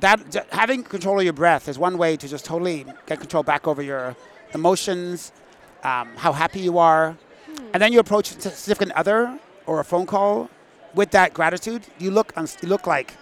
That 0.00 0.46
having 0.50 0.82
control 0.82 1.18
of 1.18 1.24
your 1.24 1.32
breath 1.32 1.68
is 1.68 1.78
one 1.78 1.96
way 1.98 2.16
to 2.16 2.28
just 2.28 2.44
totally 2.44 2.84
get 3.06 3.20
control 3.20 3.42
back 3.42 3.66
over 3.66 3.82
your 3.82 4.16
emotions, 4.52 5.32
um, 5.84 6.10
how 6.16 6.32
happy 6.32 6.60
you 6.60 6.78
are, 6.78 7.16
Hmm. 7.46 7.70
and 7.72 7.82
then 7.82 7.92
you 7.92 8.00
approach 8.00 8.32
a 8.32 8.50
significant 8.50 8.92
other 8.92 9.38
or 9.66 9.80
a 9.80 9.84
phone 9.84 10.06
call 10.06 10.48
with 10.94 11.10
that 11.12 11.34
gratitude. 11.34 11.82
You 11.98 12.10
look, 12.10 12.32
you 12.36 12.68
look 12.68 12.86
like, 12.86 13.14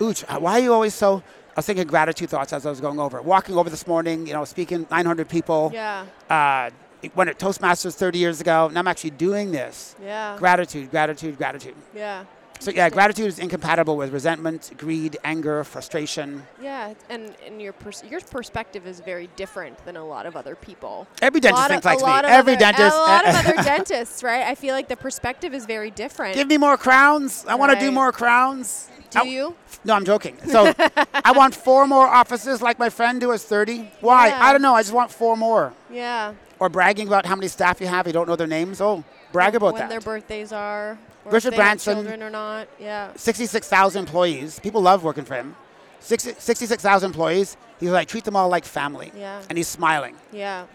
ooch, 0.00 0.22
why 0.40 0.52
are 0.52 0.60
you 0.62 0.72
always 0.72 0.94
so? 0.94 1.22
I 1.58 1.60
was 1.60 1.66
thinking 1.66 1.88
gratitude 1.88 2.30
thoughts 2.30 2.52
as 2.52 2.64
I 2.64 2.70
was 2.70 2.80
going 2.80 3.00
over. 3.00 3.20
Walking 3.20 3.56
over 3.56 3.68
this 3.68 3.84
morning, 3.84 4.28
you 4.28 4.32
know, 4.32 4.44
speaking 4.44 4.86
900 4.92 5.28
people. 5.28 5.72
Yeah. 5.74 6.06
Uh, 6.30 6.70
went 7.16 7.30
at 7.30 7.40
Toastmasters 7.40 7.96
30 7.96 8.16
years 8.16 8.40
ago, 8.40 8.68
and 8.68 8.78
I'm 8.78 8.86
actually 8.86 9.10
doing 9.10 9.50
this. 9.50 9.96
Yeah. 10.00 10.36
Gratitude, 10.38 10.92
gratitude, 10.92 11.36
gratitude. 11.36 11.74
yeah. 11.92 12.26
So 12.60 12.70
yeah, 12.70 12.88
gratitude 12.90 13.26
is 13.26 13.38
incompatible 13.38 13.96
with 13.96 14.12
resentment, 14.12 14.72
greed, 14.76 15.16
anger, 15.24 15.62
frustration. 15.64 16.42
Yeah, 16.62 16.94
and, 17.08 17.34
and 17.46 17.62
your 17.62 17.72
pers- 17.72 18.02
your 18.10 18.20
perspective 18.20 18.86
is 18.86 19.00
very 19.00 19.28
different 19.36 19.84
than 19.84 19.96
a 19.96 20.04
lot 20.04 20.26
of 20.26 20.36
other 20.36 20.54
people. 20.56 21.06
Every 21.22 21.40
dentist 21.40 21.68
thinks 21.68 21.84
like 21.84 21.98
me. 21.98 22.28
Every 22.28 22.54
other, 22.54 22.60
dentist. 22.60 22.96
A 22.96 23.00
lot 23.00 23.28
of 23.28 23.34
eh, 23.34 23.38
other 23.38 23.62
dentists, 23.76 24.22
right? 24.22 24.42
I 24.44 24.54
feel 24.54 24.74
like 24.74 24.88
the 24.88 24.96
perspective 24.96 25.54
is 25.54 25.66
very 25.66 25.90
different. 25.90 26.34
Give 26.34 26.48
me 26.48 26.58
more 26.58 26.76
crowns. 26.76 27.44
I 27.46 27.54
want 27.54 27.72
to 27.72 27.78
do 27.78 27.92
more 27.92 28.12
crowns. 28.12 28.88
Do 29.10 29.20
I- 29.20 29.22
you? 29.22 29.54
No, 29.84 29.94
I'm 29.94 30.04
joking. 30.04 30.36
So 30.48 30.72
I 31.14 31.32
want 31.32 31.54
four 31.54 31.86
more 31.86 32.06
offices 32.06 32.60
like 32.60 32.78
my 32.78 32.90
friend 32.90 33.22
who 33.22 33.30
has 33.30 33.44
30. 33.44 33.88
Why? 34.00 34.28
Yeah. 34.28 34.44
I 34.44 34.52
don't 34.52 34.60
know. 34.62 34.74
I 34.74 34.82
just 34.82 34.92
want 34.92 35.10
four 35.10 35.36
more. 35.36 35.72
Yeah. 35.90 36.34
Or 36.58 36.68
bragging 36.68 37.06
about 37.06 37.24
how 37.24 37.36
many 37.36 37.46
staff 37.48 37.80
you 37.80 37.86
have. 37.86 38.06
You 38.08 38.12
don't 38.12 38.28
know 38.28 38.34
their 38.36 38.48
names. 38.48 38.80
Oh, 38.80 39.04
brag 39.32 39.54
about 39.54 39.72
when 39.74 39.82
that. 39.82 39.90
their 39.90 40.00
birthdays 40.00 40.52
are. 40.52 40.98
Richard 41.24 41.36
if 41.36 41.42
they 41.42 41.56
have 41.56 41.56
Branson. 41.56 41.94
children 41.96 42.22
or 42.22 42.30
not. 42.30 42.68
Yeah. 42.80 43.12
66,000 43.16 44.00
employees. 44.00 44.58
People 44.60 44.80
love 44.80 45.04
working 45.04 45.24
for 45.24 45.34
him. 45.34 45.56
60 46.00 46.34
66,000 46.38 47.06
employees. 47.10 47.56
He's 47.80 47.90
like, 47.90 48.08
treat 48.08 48.24
them 48.24 48.34
all 48.36 48.48
like 48.48 48.64
family. 48.64 49.12
Yeah. 49.16 49.42
And 49.48 49.58
he's 49.58 49.68
smiling. 49.68 50.16
Yeah. 50.32 50.66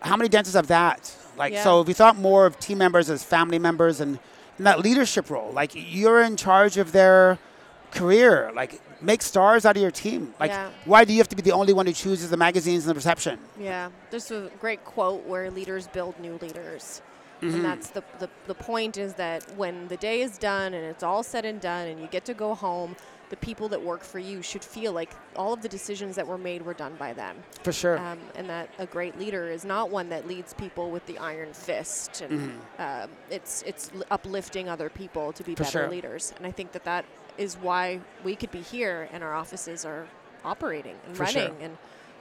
How 0.00 0.16
many 0.16 0.28
dentists 0.28 0.56
have 0.56 0.66
that? 0.68 1.14
Like, 1.36 1.52
Yeah. 1.52 1.62
so 1.62 1.80
if 1.80 1.86
we 1.86 1.92
thought 1.94 2.16
more 2.16 2.46
of 2.46 2.58
team 2.58 2.78
members 2.78 3.08
as 3.08 3.22
family 3.22 3.58
members 3.58 4.00
and 4.00 4.18
in 4.58 4.64
that 4.64 4.80
leadership 4.80 5.30
role, 5.30 5.52
like 5.52 5.70
you're 5.74 6.20
in 6.22 6.36
charge 6.36 6.76
of 6.76 6.92
their 6.92 7.38
career, 7.92 8.50
like 8.54 8.80
make 9.00 9.22
stars 9.22 9.64
out 9.64 9.76
of 9.76 9.82
your 9.82 9.90
team. 9.90 10.34
Like, 10.38 10.50
Yeah. 10.50 10.68
why 10.84 11.04
do 11.04 11.12
you 11.12 11.18
have 11.18 11.28
to 11.28 11.36
be 11.36 11.42
the 11.42 11.52
only 11.52 11.72
one 11.72 11.86
who 11.86 11.92
chooses 11.92 12.30
the 12.30 12.36
magazines 12.36 12.84
and 12.84 12.90
the 12.90 12.94
reception? 12.94 13.38
Yeah, 13.58 13.88
there's 14.10 14.30
a 14.30 14.50
great 14.60 14.84
quote 14.84 15.24
where 15.26 15.50
leaders 15.50 15.86
build 15.86 16.18
new 16.20 16.38
leaders. 16.42 17.00
Mm-hmm. 17.40 17.54
And 17.56 17.64
that's 17.64 17.90
the, 17.90 18.02
the, 18.18 18.28
the 18.46 18.54
point 18.54 18.98
is 18.98 19.14
that 19.14 19.42
when 19.56 19.88
the 19.88 19.96
day 19.96 20.20
is 20.20 20.38
done 20.38 20.74
and 20.74 20.84
it's 20.84 21.02
all 21.02 21.22
said 21.22 21.44
and 21.44 21.60
done 21.60 21.88
and 21.88 22.00
you 22.00 22.06
get 22.06 22.24
to 22.26 22.34
go 22.34 22.54
home, 22.54 22.96
the 23.30 23.36
people 23.36 23.68
that 23.68 23.80
work 23.80 24.02
for 24.02 24.18
you 24.18 24.42
should 24.42 24.64
feel 24.64 24.92
like 24.92 25.12
all 25.36 25.52
of 25.52 25.62
the 25.62 25.68
decisions 25.68 26.16
that 26.16 26.26
were 26.26 26.36
made 26.36 26.62
were 26.62 26.74
done 26.74 26.94
by 26.98 27.12
them. 27.12 27.36
For 27.62 27.72
sure. 27.72 27.96
Um, 27.96 28.18
and 28.34 28.50
that 28.50 28.70
a 28.78 28.86
great 28.86 29.18
leader 29.18 29.48
is 29.48 29.64
not 29.64 29.88
one 29.88 30.08
that 30.08 30.26
leads 30.26 30.52
people 30.54 30.90
with 30.90 31.06
the 31.06 31.16
iron 31.18 31.52
fist. 31.52 32.22
And 32.22 32.40
Mm-hmm. 32.40 32.82
um, 32.82 33.10
it's, 33.30 33.62
it's 33.62 33.90
uplifting 34.10 34.68
other 34.68 34.90
people 34.90 35.32
to 35.32 35.44
be 35.44 35.54
For 35.54 35.62
better 35.62 35.78
sure. 35.82 35.88
leaders. 35.88 36.34
And 36.36 36.46
I 36.46 36.50
think 36.50 36.72
that 36.72 36.84
that 36.84 37.04
is 37.38 37.54
why 37.56 38.00
we 38.24 38.34
could 38.34 38.50
be 38.50 38.62
here 38.62 39.08
and 39.12 39.22
our 39.22 39.34
offices 39.34 39.84
are 39.84 40.06
operating 40.44 40.96
and 41.06 41.16
For 41.16 41.24
sure. 41.26 41.42
running 41.44 41.62
and, 41.62 41.78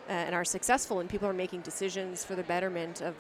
uh, 0.08 0.12
and 0.12 0.36
are 0.36 0.46
successful 0.46 1.00
and 1.00 1.10
people 1.10 1.28
are 1.28 1.34
making 1.34 1.62
decisions 1.62 2.24
for 2.24 2.36
the 2.36 2.44
betterment 2.44 3.02
of 3.02 3.16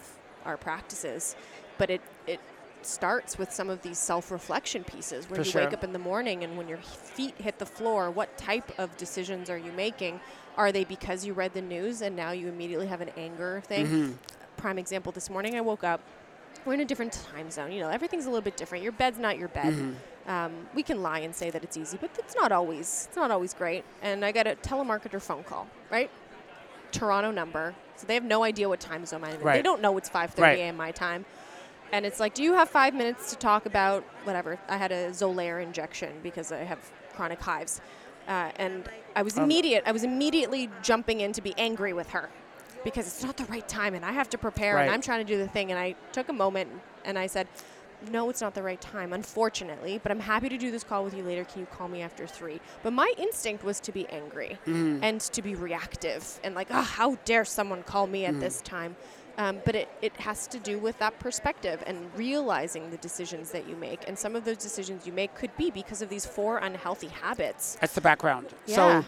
our 0.46 0.58
practices. 0.58 1.36
But 1.80 1.89
it, 1.89 2.02
it 2.28 2.39
starts 2.84 3.38
with 3.39 3.52
some 3.52 3.70
of 3.72 3.82
these 3.82 3.98
self-reflection 3.98 4.84
pieces 4.84 5.28
where 5.30 5.38
For 5.39 5.46
you 5.46 5.52
sure. 5.52 5.63
wake 5.63 5.74
up 5.74 5.84
in 5.84 5.92
the 5.94 6.00
morning 6.00 6.44
and 6.44 6.56
when 6.58 6.68
your 6.70 6.78
feet 6.78 7.34
hit 7.38 7.58
the 7.60 7.65
floor 7.65 8.10
what 8.12 8.38
type 8.38 8.72
of 8.78 8.96
decisions 8.98 9.50
are 9.50 9.58
you 9.58 9.72
making 9.74 10.22
are 10.56 10.72
they 10.72 10.86
because 10.86 11.26
you 11.26 11.34
read 11.34 11.54
the 11.54 11.62
news 11.62 12.02
and 12.02 12.15
now 12.15 12.32
you 12.32 12.48
immediately 12.48 12.88
have 12.88 13.02
an 13.02 13.10
anger 13.18 13.62
thing 13.65 13.86
Mm-hmm. 13.86 14.12
prime 14.56 14.78
example 14.80 15.12
this 15.12 15.30
morning 15.30 15.56
i 15.58 15.62
woke 15.62 15.84
up 15.84 16.00
we're 16.65 16.74
in 16.74 16.80
a 16.80 16.86
different 16.86 17.12
time 17.34 17.52
zone 17.52 17.74
you 17.74 17.82
know 17.82 17.89
everything's 17.89 18.26
a 18.28 18.30
little 18.30 18.42
bit 18.50 18.56
different 18.56 18.82
your 18.82 18.94
bed's 18.94 19.20
not 19.20 19.38
your 19.38 19.50
bed 19.50 19.74
Mm-hmm. 19.74 20.32
um, 20.32 20.52
we 20.74 20.82
can 20.82 21.02
lie 21.04 21.20
and 21.20 21.36
say 21.36 21.50
that 21.50 21.62
it's 21.65 21.76
easy 21.76 21.98
but 22.00 22.12
it's 22.18 22.36
not 22.36 22.54
always 22.54 23.08
it's 23.10 23.18
not 23.18 23.30
always 23.30 23.54
great 23.54 23.84
and 24.02 24.24
i 24.24 24.32
got 24.32 24.48
a 24.48 24.56
telemarketer 24.56 25.22
phone 25.22 25.44
call 25.44 25.68
right 25.92 26.10
toronto 26.94 27.30
number 27.32 27.76
so 27.98 28.08
they 28.08 28.13
have 28.13 28.24
no 28.24 28.44
idea 28.44 28.70
what 28.70 28.80
time 28.80 29.06
zone 29.06 29.24
i'm 29.26 29.34
in 29.34 29.44
they 29.44 29.62
don't 29.62 29.82
know 29.82 29.98
it's 29.98 30.10
5.30 30.10 30.38
Right. 30.39 30.58
a.m 30.60 30.78
my 30.78 30.92
time 30.92 31.26
and 31.91 32.06
it's 32.06 32.19
like, 32.19 32.34
do 32.34 32.43
you 32.43 32.54
have 32.54 32.69
five 32.69 32.93
minutes 32.93 33.30
to 33.32 33.36
talk 33.38 33.65
about 33.65 34.04
whatever? 34.23 34.60
I 34.67 34.78
had 34.78 34.91
a 34.91 35.10
Xolair 35.10 35.62
injection 35.62 36.13
because 36.23 36.52
I 36.52 36.60
have 36.63 36.80
chronic 37.15 37.39
hives, 37.41 37.82
uh, 38.28 38.52
and 38.58 38.88
I 39.15 39.21
was 39.23 39.38
Um, 39.38 39.43
immediate. 39.45 39.84
I 39.86 39.91
was 39.91 40.04
immediately 40.04 40.69
jumping 40.82 41.19
in 41.21 41.34
to 41.34 41.41
be 41.41 41.54
angry 41.58 41.93
with 41.93 42.10
her 42.12 42.30
because 42.84 43.08
it's 43.08 43.23
not 43.23 43.38
the 43.38 43.45
right 43.45 43.67
time, 43.67 43.93
and 43.95 44.06
I 44.06 44.12
have 44.12 44.30
to 44.30 44.38
prepare, 44.38 44.78
and 44.78 44.89
I'm 44.91 45.02
trying 45.02 45.25
to 45.25 45.32
do 45.34 45.38
the 45.38 45.47
thing. 45.47 45.71
And 45.71 45.80
I 45.80 45.95
took 46.12 46.30
a 46.30 46.34
moment 46.34 46.69
and 47.06 47.17
I 47.19 47.28
said, 47.28 47.47
"No, 48.10 48.30
it's 48.30 48.39
not 48.39 48.54
the 48.54 48.63
right 48.63 48.80
time, 48.80 49.12
unfortunately. 49.12 49.99
But 50.02 50.12
I'm 50.13 50.21
happy 50.21 50.47
to 50.49 50.58
do 50.58 50.71
this 50.71 50.84
call 50.86 51.04
with 51.04 51.13
you 51.13 51.23
later. 51.23 51.43
Can 51.43 51.60
you 51.62 51.65
call 51.65 51.88
me 51.89 52.02
after 52.02 52.25
three? 52.25 52.62
But 52.84 52.93
my 52.93 53.12
instinct 53.17 53.63
was 53.65 53.80
to 53.82 53.91
be 53.91 54.08
angry 54.10 54.58
Mm-hmm. 54.65 55.04
and 55.04 55.19
to 55.19 55.41
be 55.41 55.56
reactive 55.56 56.39
and 56.43 56.56
like, 56.56 56.67
oh, 56.71 56.82
how 56.82 57.15
dare 57.25 57.43
someone 57.43 57.84
call 57.84 58.08
me 58.08 58.23
at 58.25 58.39
this 58.39 58.62
time? 58.62 58.95
Um, 59.39 59.60
but 59.65 59.73
it, 59.73 59.88
it 60.02 60.13
has 60.17 60.47
to 60.47 60.60
do 60.60 60.78
with 60.78 60.99
that 60.99 61.17
perspective 61.19 61.82
and 61.88 61.97
realizing 62.15 62.91
the 62.91 62.97
decisions 62.97 63.52
that 63.52 63.67
you 63.69 63.75
make. 63.78 64.02
And 64.08 64.19
some 64.19 64.36
of 64.36 64.43
those 64.43 64.58
decisions 64.58 65.08
you 65.08 65.13
make 65.13 65.34
could 65.34 65.56
be 65.58 65.71
because 65.71 66.02
of 66.02 66.10
these 66.10 66.25
four 66.25 66.58
unhealthy 66.58 67.08
habits. 67.08 67.78
That's 67.80 67.93
the 67.93 68.02
background. 68.02 68.47
Yeah. 68.67 68.75
So 68.75 69.06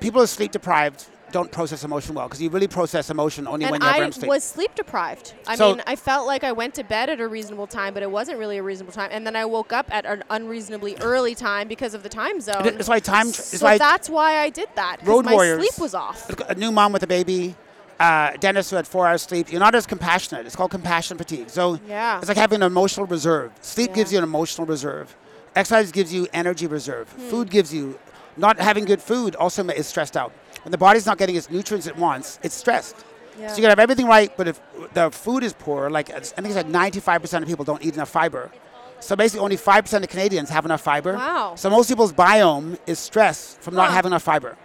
people 0.00 0.20
who 0.20 0.24
are 0.24 0.26
sleep 0.26 0.52
deprived 0.52 1.06
don't 1.32 1.50
process 1.52 1.84
emotion 1.84 2.14
well 2.14 2.26
because 2.28 2.40
you 2.40 2.48
really 2.48 2.68
process 2.68 3.10
emotion 3.10 3.46
only 3.46 3.66
when 3.66 3.74
and 3.74 3.82
you 3.82 3.88
have 3.88 3.96
I 3.96 4.00
REM 4.00 4.12
sleep. 4.12 4.28
was 4.28 4.42
sleep 4.44 4.74
deprived. 4.74 5.34
I 5.46 5.56
So- 5.56 5.72
mean, 5.74 5.82
I 5.86 5.96
felt 5.96 6.26
like 6.26 6.44
I 6.44 6.52
went 6.52 6.74
to 6.76 6.84
bed 6.84 7.10
at 7.10 7.20
a 7.20 7.28
reasonable 7.28 7.66
time, 7.66 7.92
but 7.92 8.02
it 8.02 8.10
wasn't 8.10 8.38
really 8.38 8.56
a 8.56 8.62
reasonable 8.62 8.92
time. 8.94 9.10
And 9.12 9.26
then 9.26 9.36
I 9.36 9.44
woke 9.44 9.72
up 9.72 9.86
at 9.92 10.06
an 10.06 10.22
unreasonably 10.30 10.96
early 11.02 11.34
time 11.34 11.68
because 11.68 11.92
of 11.92 12.02
the 12.02 12.08
time 12.08 12.40
zone. 12.40 12.64
It's 12.66 12.88
why 12.88 13.00
time. 13.00 13.28
It's 13.28 13.58
so 13.58 13.66
why 13.66 13.76
that's 13.76 14.08
why 14.08 14.38
I 14.38 14.48
did 14.48 14.68
that. 14.76 14.98
Road 15.04 15.26
my 15.26 15.32
warriors- 15.32 15.58
sleep 15.58 15.78
was 15.78 15.94
off. 15.94 16.30
a 16.48 16.54
new 16.54 16.72
mom 16.72 16.92
with 16.92 17.02
a 17.02 17.06
baby, 17.08 17.54
uh, 18.00 18.32
dentist 18.38 18.70
who 18.70 18.76
had 18.76 18.86
four 18.86 19.06
hours 19.06 19.22
sleep. 19.22 19.50
You're 19.50 19.60
not 19.60 19.74
as 19.74 19.86
compassionate. 19.86 20.46
It's 20.46 20.56
called 20.56 20.70
compassion 20.70 21.16
fatigue. 21.18 21.48
So 21.50 21.78
Yeah. 21.88 22.18
it's 22.18 22.28
like 22.28 22.36
having 22.36 22.56
an 22.62 22.66
emotional 22.66 23.06
reserve. 23.06 23.52
Sleep 23.60 23.90
Yeah. 23.90 23.96
gives 23.96 24.12
you 24.12 24.18
an 24.18 24.24
emotional 24.24 24.66
reserve. 24.66 25.14
Exercise 25.56 25.92
gives 25.92 26.12
you 26.12 26.26
energy 26.32 26.66
reserve. 26.66 27.08
Hmm. 27.10 27.28
Food 27.30 27.50
gives 27.50 27.72
you 27.72 27.98
Not 28.36 28.58
having 28.58 28.84
good 28.84 29.00
food 29.00 29.36
also 29.36 29.64
is 29.68 29.86
stressed 29.86 30.16
out. 30.16 30.32
When 30.64 30.72
the 30.72 30.78
body's 30.78 31.06
not 31.06 31.18
getting 31.18 31.36
its 31.36 31.48
nutrients 31.50 31.86
it 31.86 31.96
wants, 31.96 32.40
it's 32.42 32.56
stressed. 32.56 32.96
Yeah. 33.38 33.46
So 33.46 33.54
you 33.56 33.62
can 33.62 33.68
have 33.70 33.78
everything 33.78 34.06
right, 34.08 34.36
but 34.36 34.48
if 34.48 34.60
the 34.92 35.12
food 35.12 35.44
is 35.44 35.52
poor, 35.52 35.88
like 35.88 36.10
I 36.10 36.18
think 36.18 36.46
it's 36.48 36.56
like 36.56 36.66
95% 36.66 37.42
of 37.44 37.48
people 37.48 37.64
don't 37.64 37.80
eat 37.84 37.94
enough 37.94 38.08
fiber. 38.08 38.50
So 38.98 39.14
basically, 39.14 39.44
only 39.44 39.56
5% 39.56 40.02
of 40.02 40.08
Canadians 40.08 40.50
have 40.50 40.64
enough 40.64 40.80
fiber. 40.80 41.14
Wow. 41.14 41.54
So 41.54 41.70
most 41.70 41.88
people's 41.88 42.12
biome 42.12 42.76
is 42.88 42.98
stress 42.98 43.56
from 43.60 43.74
not 43.76 43.92
having 43.92 44.10
enough 44.10 44.22
fiber. 44.24 44.56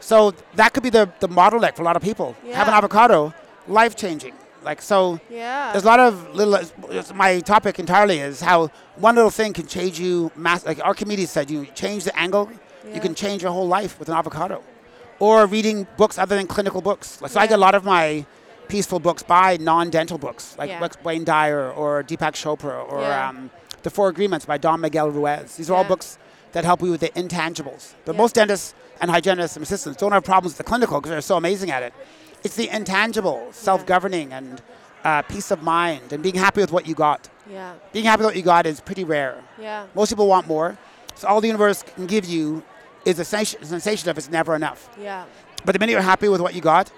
So 0.00 0.34
that 0.54 0.72
could 0.72 0.82
be 0.82 0.90
the, 0.90 1.10
the 1.20 1.28
bottleneck 1.28 1.76
for 1.76 1.82
a 1.82 1.84
lot 1.84 1.96
of 1.96 2.02
people. 2.02 2.34
Have 2.52 2.68
an 2.68 2.74
avocado, 2.74 3.32
life 3.68 3.94
changing. 3.96 4.34
Like 4.64 4.80
so, 4.80 5.18
Yeah. 5.28 5.72
there's 5.72 5.82
a 5.84 5.86
lot 5.86 5.98
of 6.00 6.34
little. 6.34 6.54
it's- 6.54 7.12
My 7.14 7.40
topic 7.40 7.78
entirely 7.80 8.18
is 8.20 8.40
how 8.40 8.70
one 8.96 9.16
little 9.16 9.30
thing 9.30 9.52
can 9.52 9.66
change 9.66 9.98
you. 9.98 10.30
Mass, 10.36 10.64
like 10.64 10.78
Archimedes 10.84 11.30
said, 11.30 11.50
you 11.50 11.66
change 11.74 12.04
the 12.04 12.16
angle, 12.16 12.48
Yeah. 12.86 12.94
you 12.94 13.00
can 13.00 13.14
change 13.14 13.42
your 13.42 13.50
whole 13.52 13.66
life 13.66 13.98
with 13.98 14.08
an 14.08 14.14
avocado, 14.14 14.62
or 15.18 15.46
reading 15.46 15.86
books 15.96 16.16
other 16.16 16.36
than 16.36 16.46
clinical 16.46 16.80
books. 16.80 17.20
Like, 17.20 17.32
so 17.32 17.40
I 17.40 17.46
get 17.48 17.54
a 17.56 17.60
lot 17.60 17.74
of 17.74 17.84
my 17.84 18.24
peaceful 18.68 19.00
books 19.00 19.22
by 19.24 19.56
non-dental 19.60 20.18
books, 20.18 20.54
like 20.58 20.70
Yeah. 20.70 20.88
Wayne 21.02 21.24
Dyer 21.24 21.70
or 21.72 22.02
Deepak 22.04 22.32
Chopra 22.34 22.88
or 22.90 23.00
Yeah. 23.02 23.28
um, 23.30 23.50
The 23.82 23.90
Four 23.90 24.08
Agreements 24.08 24.46
by 24.46 24.58
Don 24.58 24.80
Miguel 24.80 25.10
Ruiz. 25.10 25.56
These 25.56 25.70
are 25.70 25.74
all 25.76 25.84
books 25.84 26.18
that 26.52 26.64
help 26.64 26.82
you 26.82 26.90
with 26.92 27.00
the 27.00 27.10
intangibles. 27.10 27.94
But 28.04 28.14
Yeah. 28.14 28.18
most 28.22 28.34
dentists 28.36 28.74
and 29.02 29.10
hygienists 29.10 29.56
and 29.56 29.62
assistants 29.64 29.98
don't 30.00 30.12
have 30.12 30.24
problems 30.24 30.52
with 30.52 30.58
the 30.58 30.64
clinical 30.64 30.98
because 31.00 31.10
they're 31.10 31.20
so 31.20 31.36
amazing 31.36 31.70
at 31.70 31.82
it. 31.82 31.92
It's 32.44 32.56
the 32.56 32.68
intangible, 32.74 33.48
self-governing, 33.52 34.32
and 34.32 34.62
uh, 35.04 35.22
peace 35.22 35.50
of 35.50 35.62
mind, 35.62 36.12
and 36.12 36.22
being 36.22 36.36
happy 36.36 36.60
with 36.60 36.72
what 36.72 36.86
you 36.86 36.94
got. 36.94 37.28
yeah. 37.50 37.74
Being 37.92 38.04
happy 38.06 38.20
with 38.20 38.26
what 38.28 38.36
you 38.36 38.42
got 38.42 38.64
is 38.66 38.80
pretty 38.80 39.04
rare. 39.04 39.42
Yeah. 39.60 39.86
Most 39.94 40.08
people 40.10 40.28
want 40.28 40.46
more. 40.46 40.78
So 41.16 41.28
all 41.28 41.40
the 41.40 41.48
universe 41.48 41.82
can 41.82 42.06
give 42.06 42.24
you 42.24 42.62
is 43.04 43.18
a 43.18 43.24
sensation, 43.24 44.08
of 44.08 44.16
it's 44.16 44.30
never 44.30 44.54
enough. 44.54 44.88
Yeah. 44.98 45.24
But 45.64 45.72
the 45.72 45.78
minute 45.78 45.92
you're 45.92 46.00
happy 46.02 46.28
with 46.28 46.40
what 46.40 46.54
you 46.54 46.60
got, 46.60 46.90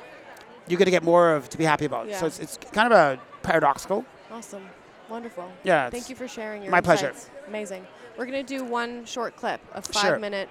you're 0.69 0.79
going 0.79 0.87
to 0.87 0.91
get 0.91 1.03
more 1.03 1.33
of 1.35 1.49
to 1.51 1.59
be 1.59 1.65
happy 1.65 1.87
about. 1.87 2.09
Yeah. 2.09 2.21
So 2.21 2.27
it's, 2.27 2.39
it's 2.39 2.59
kind 2.73 2.93
of 2.93 2.99
a 2.99 3.21
paradoxical. 3.43 4.05
Awesome. 4.31 4.67
Wonderful. 5.09 5.51
Yeah. 5.65 5.91
Thank 5.91 6.09
you 6.11 6.17
for 6.17 6.29
sharing 6.29 6.63
your 6.63 6.71
my 6.71 6.81
pleasure. 6.83 7.13
Amazing. 7.49 7.87
We're 8.17 8.27
going 8.27 8.45
to 8.45 8.59
do 8.59 8.65
one 8.65 9.05
short 9.07 9.37
clip, 9.37 9.61
a 9.75 9.83
five 9.83 10.03
Sure. 10.03 10.19
minute, 10.19 10.49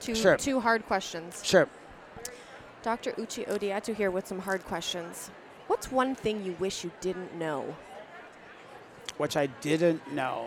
two, 0.00 0.14
Sure. 0.14 0.36
two 0.36 0.60
hard 0.60 0.86
questions. 0.86 1.40
Sure. 1.44 1.68
Dr. 2.82 3.12
Uche 3.12 3.46
Odiatu 3.48 3.94
here 3.94 4.10
with 4.10 4.26
some 4.26 4.40
hard 4.40 4.64
questions. 4.64 5.30
What's 5.66 5.90
one 5.92 6.14
thing 6.14 6.44
you 6.44 6.52
wish 6.58 6.84
you 6.84 6.90
didn't 7.00 7.34
know? 7.34 7.76
Which 9.16 9.36
I 9.36 9.46
didn't 9.46 10.12
know. 10.12 10.46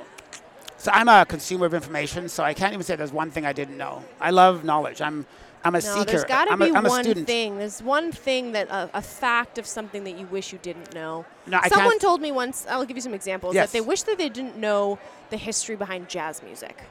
So 0.77 0.91
I'm 0.93 1.07
a 1.09 1.25
consumer 1.25 1.65
of 1.67 1.73
information, 1.73 2.27
so 2.29 2.43
I 2.43 2.53
can't 2.53 2.73
even 2.73 2.83
say 2.83 2.95
there's 2.95 3.11
one 3.11 3.29
thing 3.29 3.45
I 3.45 3.53
didn't 3.53 3.77
know. 3.77 4.03
I 4.19 4.31
love 4.31 4.63
knowledge. 4.63 5.01
I'm 5.01 5.25
I'm 5.63 5.75
a 5.75 5.79
no, 5.79 5.93
seeker. 5.93 6.05
there's 6.05 6.23
got 6.23 6.45
to 6.45 6.53
I'm, 6.53 6.59
be 6.59 6.69
a, 6.69 6.73
I'm 6.73 6.85
a 6.87 6.89
one 6.89 7.03
student. 7.03 7.27
thing. 7.27 7.59
There's 7.59 7.83
one 7.83 8.11
thing 8.11 8.53
that 8.53 8.67
a, 8.69 8.89
a 8.95 9.01
fact 9.01 9.59
of 9.59 9.67
something 9.67 10.03
that 10.05 10.17
you 10.17 10.25
wish 10.27 10.51
you 10.51 10.57
didn't 10.63 10.95
know. 10.95 11.23
No, 11.45 11.59
I 11.61 11.67
Someone 11.69 11.91
can't. 11.91 12.01
told 12.01 12.19
me 12.19 12.31
once. 12.31 12.65
I'll 12.67 12.83
give 12.85 12.97
you 12.97 13.01
some 13.01 13.13
examples. 13.13 13.53
Yes. 13.53 13.71
That 13.71 13.77
they 13.77 13.81
wish 13.85 14.01
that 14.03 14.17
they 14.17 14.29
didn't 14.29 14.57
know 14.57 14.97
the 15.29 15.37
history 15.37 15.75
behind 15.75 16.09
jazz 16.09 16.41
music. 16.41 16.81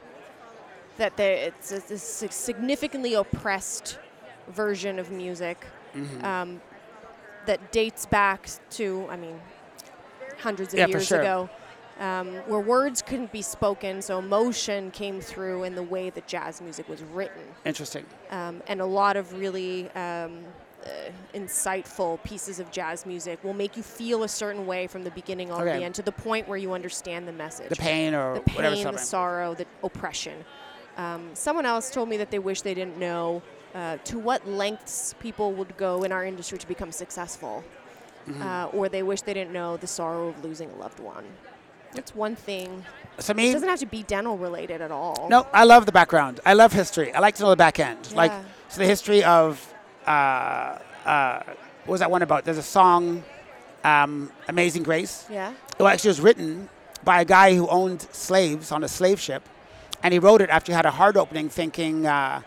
That 1.01 1.17
they, 1.17 1.51
it's, 1.57 1.71
a, 1.71 1.77
it's 1.77 2.21
a 2.21 2.29
significantly 2.29 3.15
oppressed 3.15 3.97
version 4.49 4.99
of 4.99 5.09
music 5.09 5.65
Mm-hmm. 5.95 6.23
um, 6.23 6.61
that 7.47 7.71
dates 7.73 8.05
back 8.05 8.47
to, 8.77 9.05
I 9.09 9.17
mean, 9.17 9.37
hundreds 10.39 10.73
of 10.73 10.79
Yeah, 10.79 10.85
years 10.85 11.07
sure. 11.07 11.19
ago. 11.19 11.49
Um, 11.99 12.27
where 12.47 12.61
words 12.61 13.01
couldn't 13.01 13.31
be 13.33 13.41
spoken, 13.41 14.01
so 14.01 14.19
emotion 14.19 14.91
came 14.91 15.19
through 15.19 15.63
in 15.65 15.75
the 15.75 15.83
way 15.83 16.09
that 16.11 16.27
jazz 16.27 16.61
music 16.61 16.87
was 16.87 17.01
written 17.03 17.41
Interesting. 17.65 18.05
um, 18.29 18.61
and 18.67 18.79
a 18.79 18.85
lot 18.85 19.17
of 19.17 19.33
really 19.33 19.89
um, 19.91 20.45
uh, 20.85 20.87
insightful 21.35 22.23
pieces 22.23 22.59
of 22.61 22.71
jazz 22.71 23.05
music 23.05 23.43
will 23.43 23.53
make 23.53 23.75
you 23.75 23.83
feel 23.83 24.23
a 24.23 24.29
certain 24.29 24.65
way 24.65 24.87
from 24.87 25.03
the 25.03 25.11
beginning 25.11 25.51
all 25.51 25.61
Okay. 25.61 25.77
the 25.79 25.83
end 25.83 25.93
to 25.95 26.01
the 26.03 26.11
point 26.13 26.47
where 26.47 26.57
you 26.57 26.71
understand 26.71 27.27
the 27.27 27.33
message 27.33 27.67
The 27.69 27.75
pain 27.75 28.13
or 28.15 28.35
the 28.35 28.41
pain, 28.41 28.83
the 28.93 28.97
sorrow, 28.97 29.53
the 29.55 29.65
oppression. 29.83 30.45
Um, 30.97 31.29
someone 31.33 31.65
else 31.65 31.89
told 31.89 32.09
me 32.09 32.17
that 32.17 32.31
they 32.31 32.39
wish 32.39 32.61
they 32.61 32.73
didn't 32.73 32.97
know 32.97 33.41
uh, 33.73 33.97
to 34.05 34.19
what 34.19 34.47
lengths 34.47 35.15
people 35.19 35.53
would 35.53 35.75
go 35.77 36.03
in 36.03 36.11
our 36.11 36.25
industry 36.25 36.57
to 36.57 36.67
become 36.67 36.91
successful, 36.91 37.63
Mm-hmm. 38.29 38.41
uh, 38.43 38.65
or 38.77 38.87
they 38.87 39.01
wish 39.01 39.21
they 39.23 39.33
didn't 39.33 39.51
know 39.51 39.77
the 39.77 39.87
sorrow 39.87 40.27
of 40.27 40.43
losing 40.43 40.69
a 40.69 40.75
loved 40.75 40.99
one. 40.99 41.25
That's 41.93 42.13
one 42.13 42.35
thing. 42.35 42.85
So 43.17 43.33
It 43.33 43.51
doesn't 43.51 43.67
have 43.67 43.79
to 43.79 43.87
be 43.87 44.03
dental 44.03 44.37
related 44.37 44.79
at 44.79 44.91
all. 44.91 45.27
no, 45.27 45.47
I 45.51 45.63
love 45.63 45.87
the 45.87 45.91
background. 45.91 46.39
I 46.45 46.53
love 46.53 46.71
history. 46.71 47.11
I 47.13 47.19
like 47.19 47.33
to 47.37 47.41
know 47.43 47.49
the 47.49 47.55
back 47.55 47.79
end. 47.79 48.13
Like 48.13 48.29
Yeah. 48.31 48.43
so 48.69 48.79
the 48.79 48.85
history 48.85 49.23
of 49.23 49.73
uh, 50.05 50.77
uh, 51.05 51.39
what 51.85 51.93
was 51.93 51.99
that 52.01 52.11
one 52.11 52.21
about? 52.21 52.45
There's 52.45 52.59
a 52.59 52.63
song, 52.63 53.23
um, 53.83 54.31
Amazing 54.47 54.83
Grace. 54.83 55.25
Yeah. 55.27 55.51
It 55.79 55.83
actually 55.83 56.09
was 56.09 56.21
written 56.21 56.69
by 57.03 57.21
a 57.21 57.25
guy 57.25 57.55
who 57.55 57.67
owned 57.69 58.03
slaves 58.11 58.71
on 58.71 58.83
a 58.83 58.87
slave 58.87 59.19
ship, 59.19 59.41
and 60.03 60.13
he 60.13 60.19
wrote 60.19 60.41
it 60.41 60.49
after 60.49 60.71
he 60.71 60.75
had 60.75 60.85
a 60.85 60.91
heart 60.91 61.15
opening, 61.17 61.49
thinking, 61.49 62.05
uh, 62.05 62.41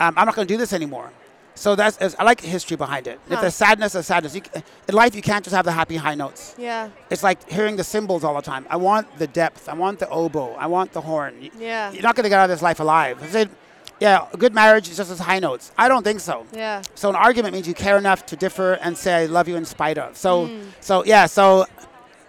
um, 0.00 0.14
"I'm 0.16 0.26
not 0.26 0.34
going 0.34 0.46
to 0.48 0.52
do 0.54 0.58
this 0.58 0.72
anymore." 0.72 1.10
So 1.54 1.74
that's 1.74 1.98
I 2.20 2.22
like 2.22 2.40
history 2.40 2.76
behind 2.76 3.08
it. 3.08 3.18
If 3.28 3.40
there's 3.40 3.54
sadness, 3.56 3.92
there's 3.94 4.06
sadness. 4.06 4.32
You, 4.34 4.42
in 4.88 4.94
life, 4.94 5.16
you 5.16 5.22
can't 5.22 5.42
just 5.44 5.56
have 5.56 5.64
the 5.64 5.72
happy 5.72 5.96
high 5.96 6.14
notes. 6.14 6.54
Yeah. 6.56 6.88
It's 7.10 7.24
like 7.24 7.50
hearing 7.50 7.74
the 7.74 7.82
cymbals 7.82 8.22
all 8.22 8.34
the 8.36 8.42
time. 8.42 8.64
I 8.70 8.76
want 8.76 9.18
the 9.18 9.26
depth. 9.26 9.68
I 9.68 9.74
want 9.74 9.98
the 9.98 10.08
oboe. 10.08 10.52
I 10.54 10.66
want 10.68 10.92
the 10.92 11.00
horn. 11.00 11.50
Yeah. 11.58 11.90
You're 11.90 12.02
not 12.04 12.14
going 12.14 12.22
to 12.22 12.28
get 12.28 12.38
out 12.38 12.44
of 12.44 12.50
this 12.50 12.62
life 12.62 12.78
alive. 12.78 13.20
I 13.20 13.26
said, 13.26 13.50
yeah, 13.98 14.28
a 14.32 14.36
good 14.36 14.54
marriage 14.54 14.88
is 14.88 14.96
just 14.98 15.10
as 15.10 15.18
high 15.18 15.40
notes. 15.40 15.72
I 15.76 15.88
don't 15.88 16.04
think 16.04 16.20
so. 16.20 16.46
Yeah. 16.52 16.82
So 16.94 17.08
an 17.08 17.16
argument 17.16 17.54
means 17.54 17.66
you 17.66 17.74
care 17.74 17.98
enough 17.98 18.24
to 18.26 18.36
differ 18.36 18.74
and 18.74 18.96
say 18.96 19.24
I 19.24 19.26
love 19.26 19.48
you 19.48 19.56
in 19.56 19.64
spite 19.64 19.98
of. 19.98 20.16
So 20.16 20.46
Hmm. 20.46 20.62
so 20.80 21.04
yeah, 21.04 21.26
so 21.26 21.66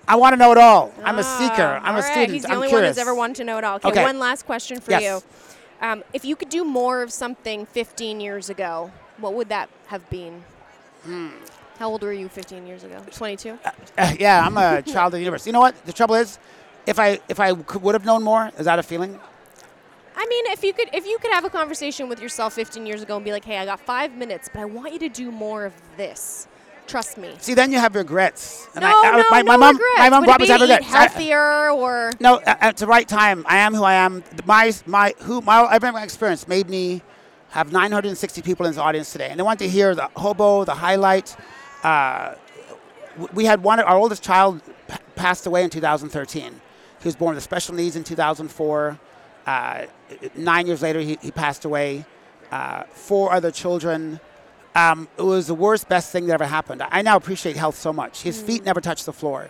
I 0.10 0.16
want 0.16 0.34
to 0.34 0.38
know 0.38 0.52
it 0.52 0.58
all. 0.58 0.92
I'm 1.04 1.18
a 1.18 1.22
Ah, 1.24 1.38
seeker. 1.38 1.62
I'm 1.84 1.94
all 1.94 2.02
a 2.02 2.02
right. 2.02 2.12
student. 2.12 2.32
He's 2.34 2.42
the 2.44 2.50
I'm 2.50 2.56
only 2.56 2.68
curious. 2.70 2.84
one 2.84 2.90
who's 2.90 2.98
ever 2.98 3.14
wanted 3.16 3.36
to 3.38 3.44
know 3.44 3.58
it 3.60 3.64
all. 3.64 3.76
Okay, 3.78 3.90
Okay. 3.90 4.04
one 4.04 4.18
last 4.20 4.46
question 4.46 4.80
for 4.82 4.92
Yes. 4.92 5.04
you. 5.04 5.22
Um, 5.88 6.04
if 6.14 6.26
you 6.26 6.36
could 6.36 6.50
do 6.50 6.66
more 6.66 7.02
of 7.04 7.14
something 7.14 7.66
15 7.68 8.20
years 8.20 8.50
ago, 8.50 8.92
what 9.20 9.34
would 9.36 9.50
that 9.50 9.70
have 9.88 10.10
been? 10.10 10.44
Hmm. 11.04 11.30
How 11.78 11.90
old 11.90 12.02
were 12.02 12.12
you 12.12 12.28
15 12.28 12.68
years 12.68 12.84
ago? 12.84 12.98
22. 13.12 13.58
Uh, 13.98 14.12
yeah, 14.20 14.46
I'm 14.46 14.58
a 14.58 14.82
child 14.82 15.14
of 15.14 15.20
the 15.20 15.20
universe. 15.20 15.46
You 15.46 15.54
know 15.54 15.62
what? 15.62 15.76
The 15.86 15.94
trouble 15.94 16.16
is, 16.16 16.38
if 16.86 17.00
I 17.00 17.20
if 17.30 17.40
I 17.40 17.52
would 17.54 17.94
have 17.96 18.04
known 18.04 18.24
more, 18.24 18.52
is 18.58 18.66
that 18.66 18.80
a 18.80 18.84
feeling? 18.84 19.20
I 20.18 20.26
mean, 20.26 20.46
if 20.48 20.64
you 20.64 20.74
could, 20.74 20.90
if 20.92 21.06
you 21.06 21.18
could 21.20 21.32
have 21.32 21.46
a 21.46 21.50
conversation 21.50 22.10
with 22.10 22.20
yourself 22.22 22.54
15 22.54 22.86
years 22.86 23.02
ago 23.02 23.16
and 23.16 23.24
be 23.24 23.32
like, 23.32 23.46
"Hey, 23.46 23.58
I 23.58 23.66
got 23.66 23.80
five 23.80 24.14
minutes, 24.16 24.50
but 24.52 24.60
I 24.60 24.66
want 24.66 24.92
you 24.92 25.00
to 25.00 25.08
do 25.10 25.32
more 25.32 25.64
of 25.64 25.74
this. 25.96 26.48
Trust 26.90 27.18
me." 27.18 27.30
See, 27.40 27.54
then 27.54 27.72
you 27.72 27.80
have 27.80 27.96
regrets. 27.96 28.68
And 28.76 28.82
no, 28.84 28.88
I, 28.90 28.92
I- 28.92 29.12
no, 29.18 29.24
my, 29.30 29.42
no 29.42 29.48
my 29.52 29.58
mom, 29.58 29.76
regrets. 29.76 30.00
my 30.00 30.10
mom 30.10 30.24
brought 30.26 30.42
me 30.42 30.48
to 30.48 30.52
have 30.54 30.62
regrets. 30.62 30.86
I- 30.94 30.98
healthier 30.98 31.70
or 31.72 32.12
No, 32.20 32.42
at 32.46 32.78
the 32.78 32.88
right 32.88 33.08
time, 33.08 33.46
I 33.48 33.58
am 33.58 33.74
who 33.74 33.84
I 33.84 33.94
am. 33.94 34.24
My 34.46 34.74
my 34.86 35.14
who 35.20 35.42
my 35.42 35.68
every 35.72 35.92
my 35.92 36.04
experience 36.04 36.48
made 36.48 36.70
me 36.70 37.02
have 37.52 37.72
960 37.72 38.42
people 38.44 38.66
in 38.66 38.72
this 38.74 38.78
audience 38.80 39.12
today, 39.12 39.30
and 39.30 39.40
they 39.40 39.44
want 39.44 39.60
to 39.60 39.68
hear 39.70 39.96
the 39.96 40.10
hobo, 40.16 40.66
the 40.66 40.76
highlight. 40.76 41.36
Uh, 41.84 42.36
we 43.34 43.46
had 43.46 43.64
one. 43.64 43.80
Our 43.80 43.98
oldest 43.98 44.24
child 44.24 44.62
p- 44.88 44.98
passed 45.16 45.46
away 45.48 45.64
in 45.64 45.70
2013. 45.70 46.62
He 47.02 47.08
was 47.08 47.16
born 47.16 47.36
with 47.36 47.44
special 47.44 47.76
needs 47.76 47.96
in 47.96 48.04
2004. 48.04 49.00
Uh, 49.48 49.86
nine 50.36 50.68
years 50.68 50.82
later, 50.82 51.00
he, 51.00 51.18
he 51.22 51.32
passed 51.32 51.66
away. 51.66 52.06
Uh, 52.52 52.84
four 52.92 53.32
other 53.34 53.52
children. 53.52 54.20
Um, 54.80 55.08
it 55.18 55.22
was 55.22 55.48
the 55.48 55.56
worst, 55.56 55.90
best 55.90 56.12
thing 56.12 56.28
that 56.28 56.34
ever 56.34 56.46
happened. 56.46 56.82
I 56.98 57.02
now 57.02 57.16
appreciate 57.18 57.56
health 57.58 57.78
so 57.78 57.92
much. 57.92 58.22
His 58.22 58.42
mm. 58.42 58.46
feet 58.48 58.64
never 58.64 58.82
touched 58.82 59.06
the 59.06 59.14
floor. 59.14 59.50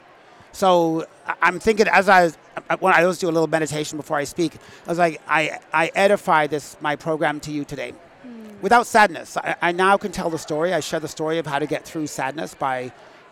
So 0.51 1.05
I'm 1.41 1.59
thinking 1.59 1.87
as 1.87 2.09
I 2.09 2.23
was, 2.23 2.37
I- 2.69 2.75
when 2.75 2.93
I 2.93 3.03
always 3.03 3.19
do 3.19 3.27
a 3.29 3.35
little 3.37 3.47
meditation 3.47 3.97
before 3.97 4.17
I 4.17 4.23
speak, 4.23 4.55
I 4.85 4.89
was 4.89 4.97
like, 4.97 5.21
I, 5.27 5.59
I 5.71 5.91
edify 5.93 6.47
this, 6.47 6.77
my 6.81 6.95
program 6.95 7.39
to 7.41 7.51
you 7.51 7.63
today. 7.63 7.93
Mm. 8.25 8.61
Without 8.61 8.87
sadness, 8.87 9.37
I, 9.37 9.55
I 9.61 9.71
now 9.71 9.97
can 9.97 10.11
tell 10.11 10.29
the 10.31 10.39
story. 10.39 10.73
I 10.73 10.79
share 10.79 10.99
the 10.99 11.07
story 11.07 11.37
of 11.37 11.45
how 11.45 11.59
to 11.59 11.67
get 11.67 11.85
through 11.85 12.07
sadness 12.07 12.55
by 12.55 12.91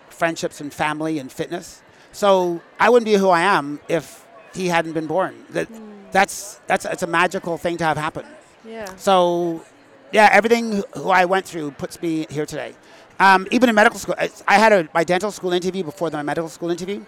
friendships 0.10 0.62
and 0.62 0.72
family 0.72 1.18
and 1.20 1.32
fitness. 1.32 1.82
So 2.12 2.62
I 2.80 2.90
wouldn't 2.90 3.06
be 3.06 3.16
who 3.16 3.30
I 3.30 3.42
am 3.42 3.80
if 3.88 4.26
he 4.54 4.68
hadn't 4.68 4.94
been 4.94 5.08
born. 5.08 5.34
That, 5.52 5.68
mm. 5.72 5.82
That's, 6.12 6.60
that's, 6.68 6.86
it's 6.86 7.04
a 7.04 7.08
magical 7.08 7.58
thing 7.58 7.78
to 7.78 7.84
have 7.84 7.98
happen. 7.98 8.26
yeah, 8.66 8.86
So, 8.96 9.64
yeah, 10.12 10.30
everything 10.32 10.84
who 10.96 11.10
I 11.10 11.26
went 11.26 11.46
through 11.46 11.72
puts 11.72 12.02
me 12.02 12.26
here 12.30 12.46
today. 12.46 12.74
Um, 13.20 13.48
even 13.52 13.70
in 13.70 13.76
medical 13.76 14.00
school, 14.00 14.16
I, 14.18 14.30
I 14.48 14.58
had 14.58 14.72
a, 14.72 14.88
my 14.94 15.04
dental 15.04 15.32
school 15.32 15.52
interview 15.54 15.84
before 15.84 16.10
my 16.12 16.22
medical 16.24 16.50
school 16.50 16.70
interview, 16.70 17.04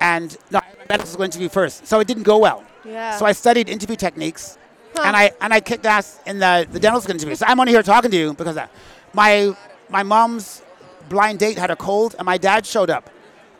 and 0.00 0.36
no, 0.50 0.60
my 0.60 0.84
medical 0.88 1.06
school 1.08 1.24
interview 1.24 1.48
first. 1.48 1.86
So 1.86 2.00
it 2.00 2.06
didn't 2.06 2.24
go 2.24 2.38
well. 2.38 2.64
yeah. 2.84 3.16
So 3.16 3.24
I 3.26 3.32
studied 3.32 3.68
interview 3.68 3.96
techniques, 3.96 4.58
Huh. 4.96 5.02
and 5.06 5.16
I 5.16 5.32
and 5.40 5.52
I 5.52 5.60
kicked 5.60 5.84
ass 5.86 6.18
in 6.26 6.38
the, 6.38 6.66
the 6.70 6.80
dental 6.80 7.00
school 7.00 7.14
interview. 7.14 7.34
So 7.34 7.46
I'm 7.48 7.60
only 7.60 7.72
here 7.72 7.82
talking 7.82 8.10
to 8.10 8.16
you 8.16 8.30
because 8.32 8.48
of 8.48 8.54
that. 8.56 8.70
My 9.14 9.54
my 9.88 10.02
mom's 10.02 10.62
blind 11.08 11.38
date 11.38 11.56
had 11.58 11.70
a 11.70 11.76
cold, 11.76 12.14
and 12.18 12.26
my 12.26 12.36
dad 12.38 12.64
showed 12.66 12.90
up. 12.90 13.08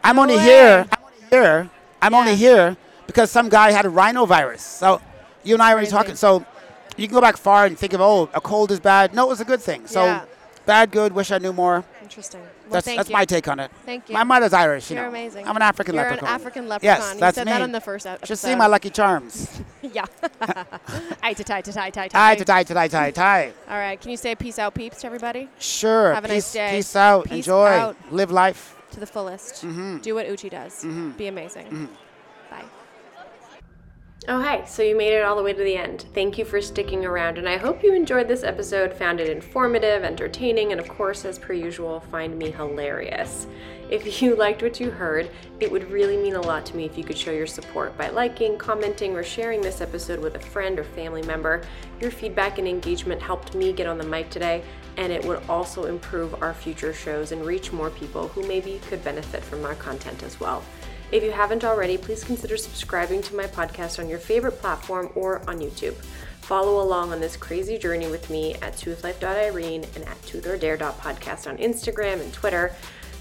I'm 0.05 0.17
No 0.17 0.23
only 0.23 0.37
way. 0.37 0.43
here. 0.43 0.87
I'm 0.91 1.05
only 1.05 1.27
here. 1.31 1.71
I'm 2.03 2.13
Yeah. 2.13 2.19
only 2.19 2.35
here 2.37 2.77
because 3.07 3.31
some 3.31 3.49
guy 3.49 3.71
had 3.73 3.87
a 3.87 3.89
rhinovirus. 3.91 4.61
So 4.61 5.01
you 5.45 5.55
and 5.55 5.63
I 5.63 5.71
are 5.71 5.75
already 5.75 5.91
talking. 5.91 6.17
So 6.17 6.45
you 6.99 7.07
can 7.09 7.15
go 7.15 7.21
back 7.21 7.37
far 7.37 7.65
and 7.67 7.79
think 7.79 7.93
of, 7.93 8.01
oh, 8.01 8.29
a 8.35 8.41
cold 8.41 8.71
is 8.71 8.81
bad. 8.81 9.15
No, 9.15 9.25
it 9.27 9.29
was 9.29 9.41
a 9.41 9.45
good 9.45 9.61
thing. 9.61 9.87
So 9.87 10.05
Yeah. 10.05 10.25
bad, 10.67 10.91
good. 10.91 11.13
Wish 11.13 11.31
I 11.31 11.39
knew 11.39 11.53
more. 11.53 11.85
Interesting. 12.03 12.41
Well, 12.41 12.83
That's 12.83 12.87
that's 12.97 13.09
you. 13.09 13.13
my 13.15 13.25
take 13.25 13.49
on 13.49 13.61
it. 13.61 13.71
Thank 13.87 14.09
you. 14.09 14.13
My 14.15 14.25
mother's 14.25 14.53
Irish. 14.53 14.91
You 14.91 14.97
You're 14.97 15.05
know. 15.05 15.09
amazing. 15.11 15.47
I'm 15.49 15.57
an 15.57 15.63
African 15.63 15.95
You're 15.95 16.05
leprechaun. 16.05 16.29
an 16.29 16.35
African 16.35 16.69
leprechaun. 16.69 16.99
Yes, 16.99 17.15
you 17.15 17.21
that's 17.21 17.35
said 17.37 17.47
me. 17.47 17.53
that 17.53 17.63
on 17.63 17.73
the 17.73 17.81
first 17.81 18.07
episode. 18.07 18.27
Just 18.27 18.43
see 18.43 18.55
my 18.55 18.67
lucky 18.67 18.91
charms. 18.91 19.61
yeah. 19.83 20.05
Aye 21.23 21.33
to 21.35 21.45
tie 21.45 21.61
to 21.63 21.73
tie 21.73 21.91
tie 21.91 22.09
tie 22.09 22.35
tie. 22.35 22.35
to 22.35 22.45
tie 22.45 22.63
to 22.65 22.75
tie 22.75 22.89
tie 22.89 23.11
tie. 23.11 23.53
All 23.71 23.79
right. 23.79 23.99
Can 24.01 24.11
you 24.11 24.17
say 24.17 24.35
peace 24.35 24.59
out, 24.59 24.75
peeps, 24.75 25.01
to 25.01 25.07
everybody? 25.07 25.49
Sure. 25.59 26.13
Have 26.15 26.25
a 26.25 26.29
peace, 26.29 26.35
nice 26.35 26.53
day. 26.53 26.71
Peace 26.77 26.97
out. 26.97 27.25
Peace 27.25 27.47
Enjoy. 27.47 27.67
out. 27.69 27.97
Live 28.11 28.31
life. 28.31 28.75
To 28.93 29.01
the 29.01 29.07
fullest. 29.07 29.65
Mm-hmm. 29.67 29.99
Do 29.99 30.15
what 30.15 30.27
Uche 30.27 30.51
does. 30.51 30.85
Be 31.17 31.27
amazing. 31.29 31.67
Mm-hmm. 31.67 31.85
Bye. 32.51 32.65
Oh, 34.27 34.43
hi. 34.43 34.65
So 34.65 34.83
you 34.83 34.97
made 34.97 35.13
it 35.13 35.23
all 35.23 35.37
the 35.37 35.45
way 35.45 35.53
to 35.53 35.63
the 35.63 35.77
end. 35.77 36.07
Thank 36.13 36.39
you 36.39 36.45
for 36.45 36.61
sticking 36.61 37.07
around, 37.07 37.39
and 37.39 37.49
I 37.49 37.57
hope 37.57 37.85
you 37.85 37.95
enjoyed 37.95 38.27
this 38.27 38.43
episode, 38.43 38.93
found 38.93 39.21
it 39.21 39.31
informative, 39.31 40.03
entertaining, 40.03 40.73
and 40.73 40.81
of 40.81 40.89
course, 40.89 41.25
as 41.25 41.39
per 41.39 41.53
usual, 41.53 42.01
find 42.01 42.37
me 42.37 42.51
hilarious. 42.51 43.47
If 43.89 44.21
you 44.23 44.35
liked 44.35 44.61
what 44.61 44.81
you 44.81 44.91
heard, 44.91 45.31
it 45.61 45.71
would 45.71 45.89
really 45.89 46.17
mean 46.17 46.35
a 46.35 46.41
lot 46.41 46.67
to 46.67 46.77
me 46.77 46.85
if 46.85 46.99
you 46.99 47.05
could 47.05 47.17
show 47.17 47.31
your 47.31 47.47
support 47.47 47.97
by 47.97 48.09
liking, 48.09 48.59
commenting, 48.59 49.15
or 49.15 49.23
sharing 49.23 49.61
this 49.61 49.81
episode 49.81 50.19
with 50.19 50.35
a 50.35 50.41
friend 50.41 50.81
or 50.81 50.85
family 50.85 51.23
member. 51.23 51.63
Your 52.01 52.11
feedback 52.11 52.59
and 52.59 52.67
engagement 52.67 53.23
helped 53.23 53.55
me 53.55 53.73
get 53.73 53.87
on 53.87 53.99
the 53.99 54.05
mic 54.05 54.31
today, 54.31 54.65
and 54.97 55.13
it 55.13 55.25
would 55.25 55.45
also 55.49 55.85
improve 55.85 56.43
our 56.43 56.53
future 56.53 56.93
shows 56.93 57.31
and 57.31 57.47
reach 57.47 57.73
more 57.73 57.91
people 57.91 58.27
who 58.27 58.47
maybe 58.49 58.81
could 58.89 59.05
benefit 59.05 59.45
from 59.45 59.65
our 59.65 59.77
content 59.77 60.25
as 60.25 60.41
well. 60.41 60.65
If 61.11 61.23
you 61.23 61.31
haven't 61.31 61.65
already, 61.65 61.97
please 61.97 62.23
consider 62.23 62.59
subscribing 62.59 63.23
to 63.23 63.35
my 63.35 63.47
podcast 63.47 63.99
on 63.99 64.11
your 64.11 64.19
favorite 64.19 64.59
platform 64.61 65.11
or 65.15 65.39
on 65.49 65.59
YouTube. 65.59 65.95
Follow 66.43 66.83
along 66.83 67.13
on 67.13 67.21
this 67.21 67.37
crazy 67.37 67.79
journey 67.79 68.11
with 68.11 68.29
me 68.29 68.55
at 68.57 68.75
toothlife.irene 68.75 69.87
and 69.95 70.05
at 70.05 70.21
toothordare.podcast 70.23 71.47
on 71.47 71.57
Instagram 71.57 72.21
and 72.21 72.33
Twitter. 72.33 72.75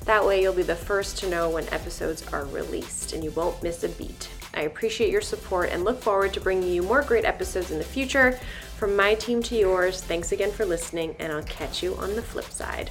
That 0.04 0.26
way, 0.26 0.42
you'll 0.42 0.54
be 0.54 0.64
the 0.64 0.76
first 0.76 1.18
to 1.20 1.30
know 1.30 1.50
when 1.50 1.68
episodes 1.70 2.28
are 2.34 2.46
released 2.46 3.14
and 3.14 3.24
you 3.24 3.32
won't 3.32 3.64
miss 3.64 3.84
a 3.84 3.90
beat. 3.90 4.30
I 4.54 4.62
appreciate 4.62 5.12
your 5.12 5.22
support 5.22 5.70
and 5.70 5.86
look 5.86 6.02
forward 6.02 6.34
to 6.34 6.42
bringing 6.42 6.74
you 6.74 6.84
more 6.84 7.02
great 7.02 7.26
episodes 7.26 7.72
in 7.72 7.78
the 7.78 7.84
future. 7.84 8.40
From 8.76 8.96
my 8.96 9.16
team 9.16 9.42
to 9.44 9.56
yours, 9.56 10.02
thanks 10.02 10.32
again 10.34 10.52
for 10.52 10.66
listening, 10.66 11.16
and 11.20 11.32
I'll 11.32 11.44
catch 11.44 11.84
you 11.84 11.96
on 11.96 12.16
the 12.16 12.22
flip 12.22 12.46
side. 12.46 12.90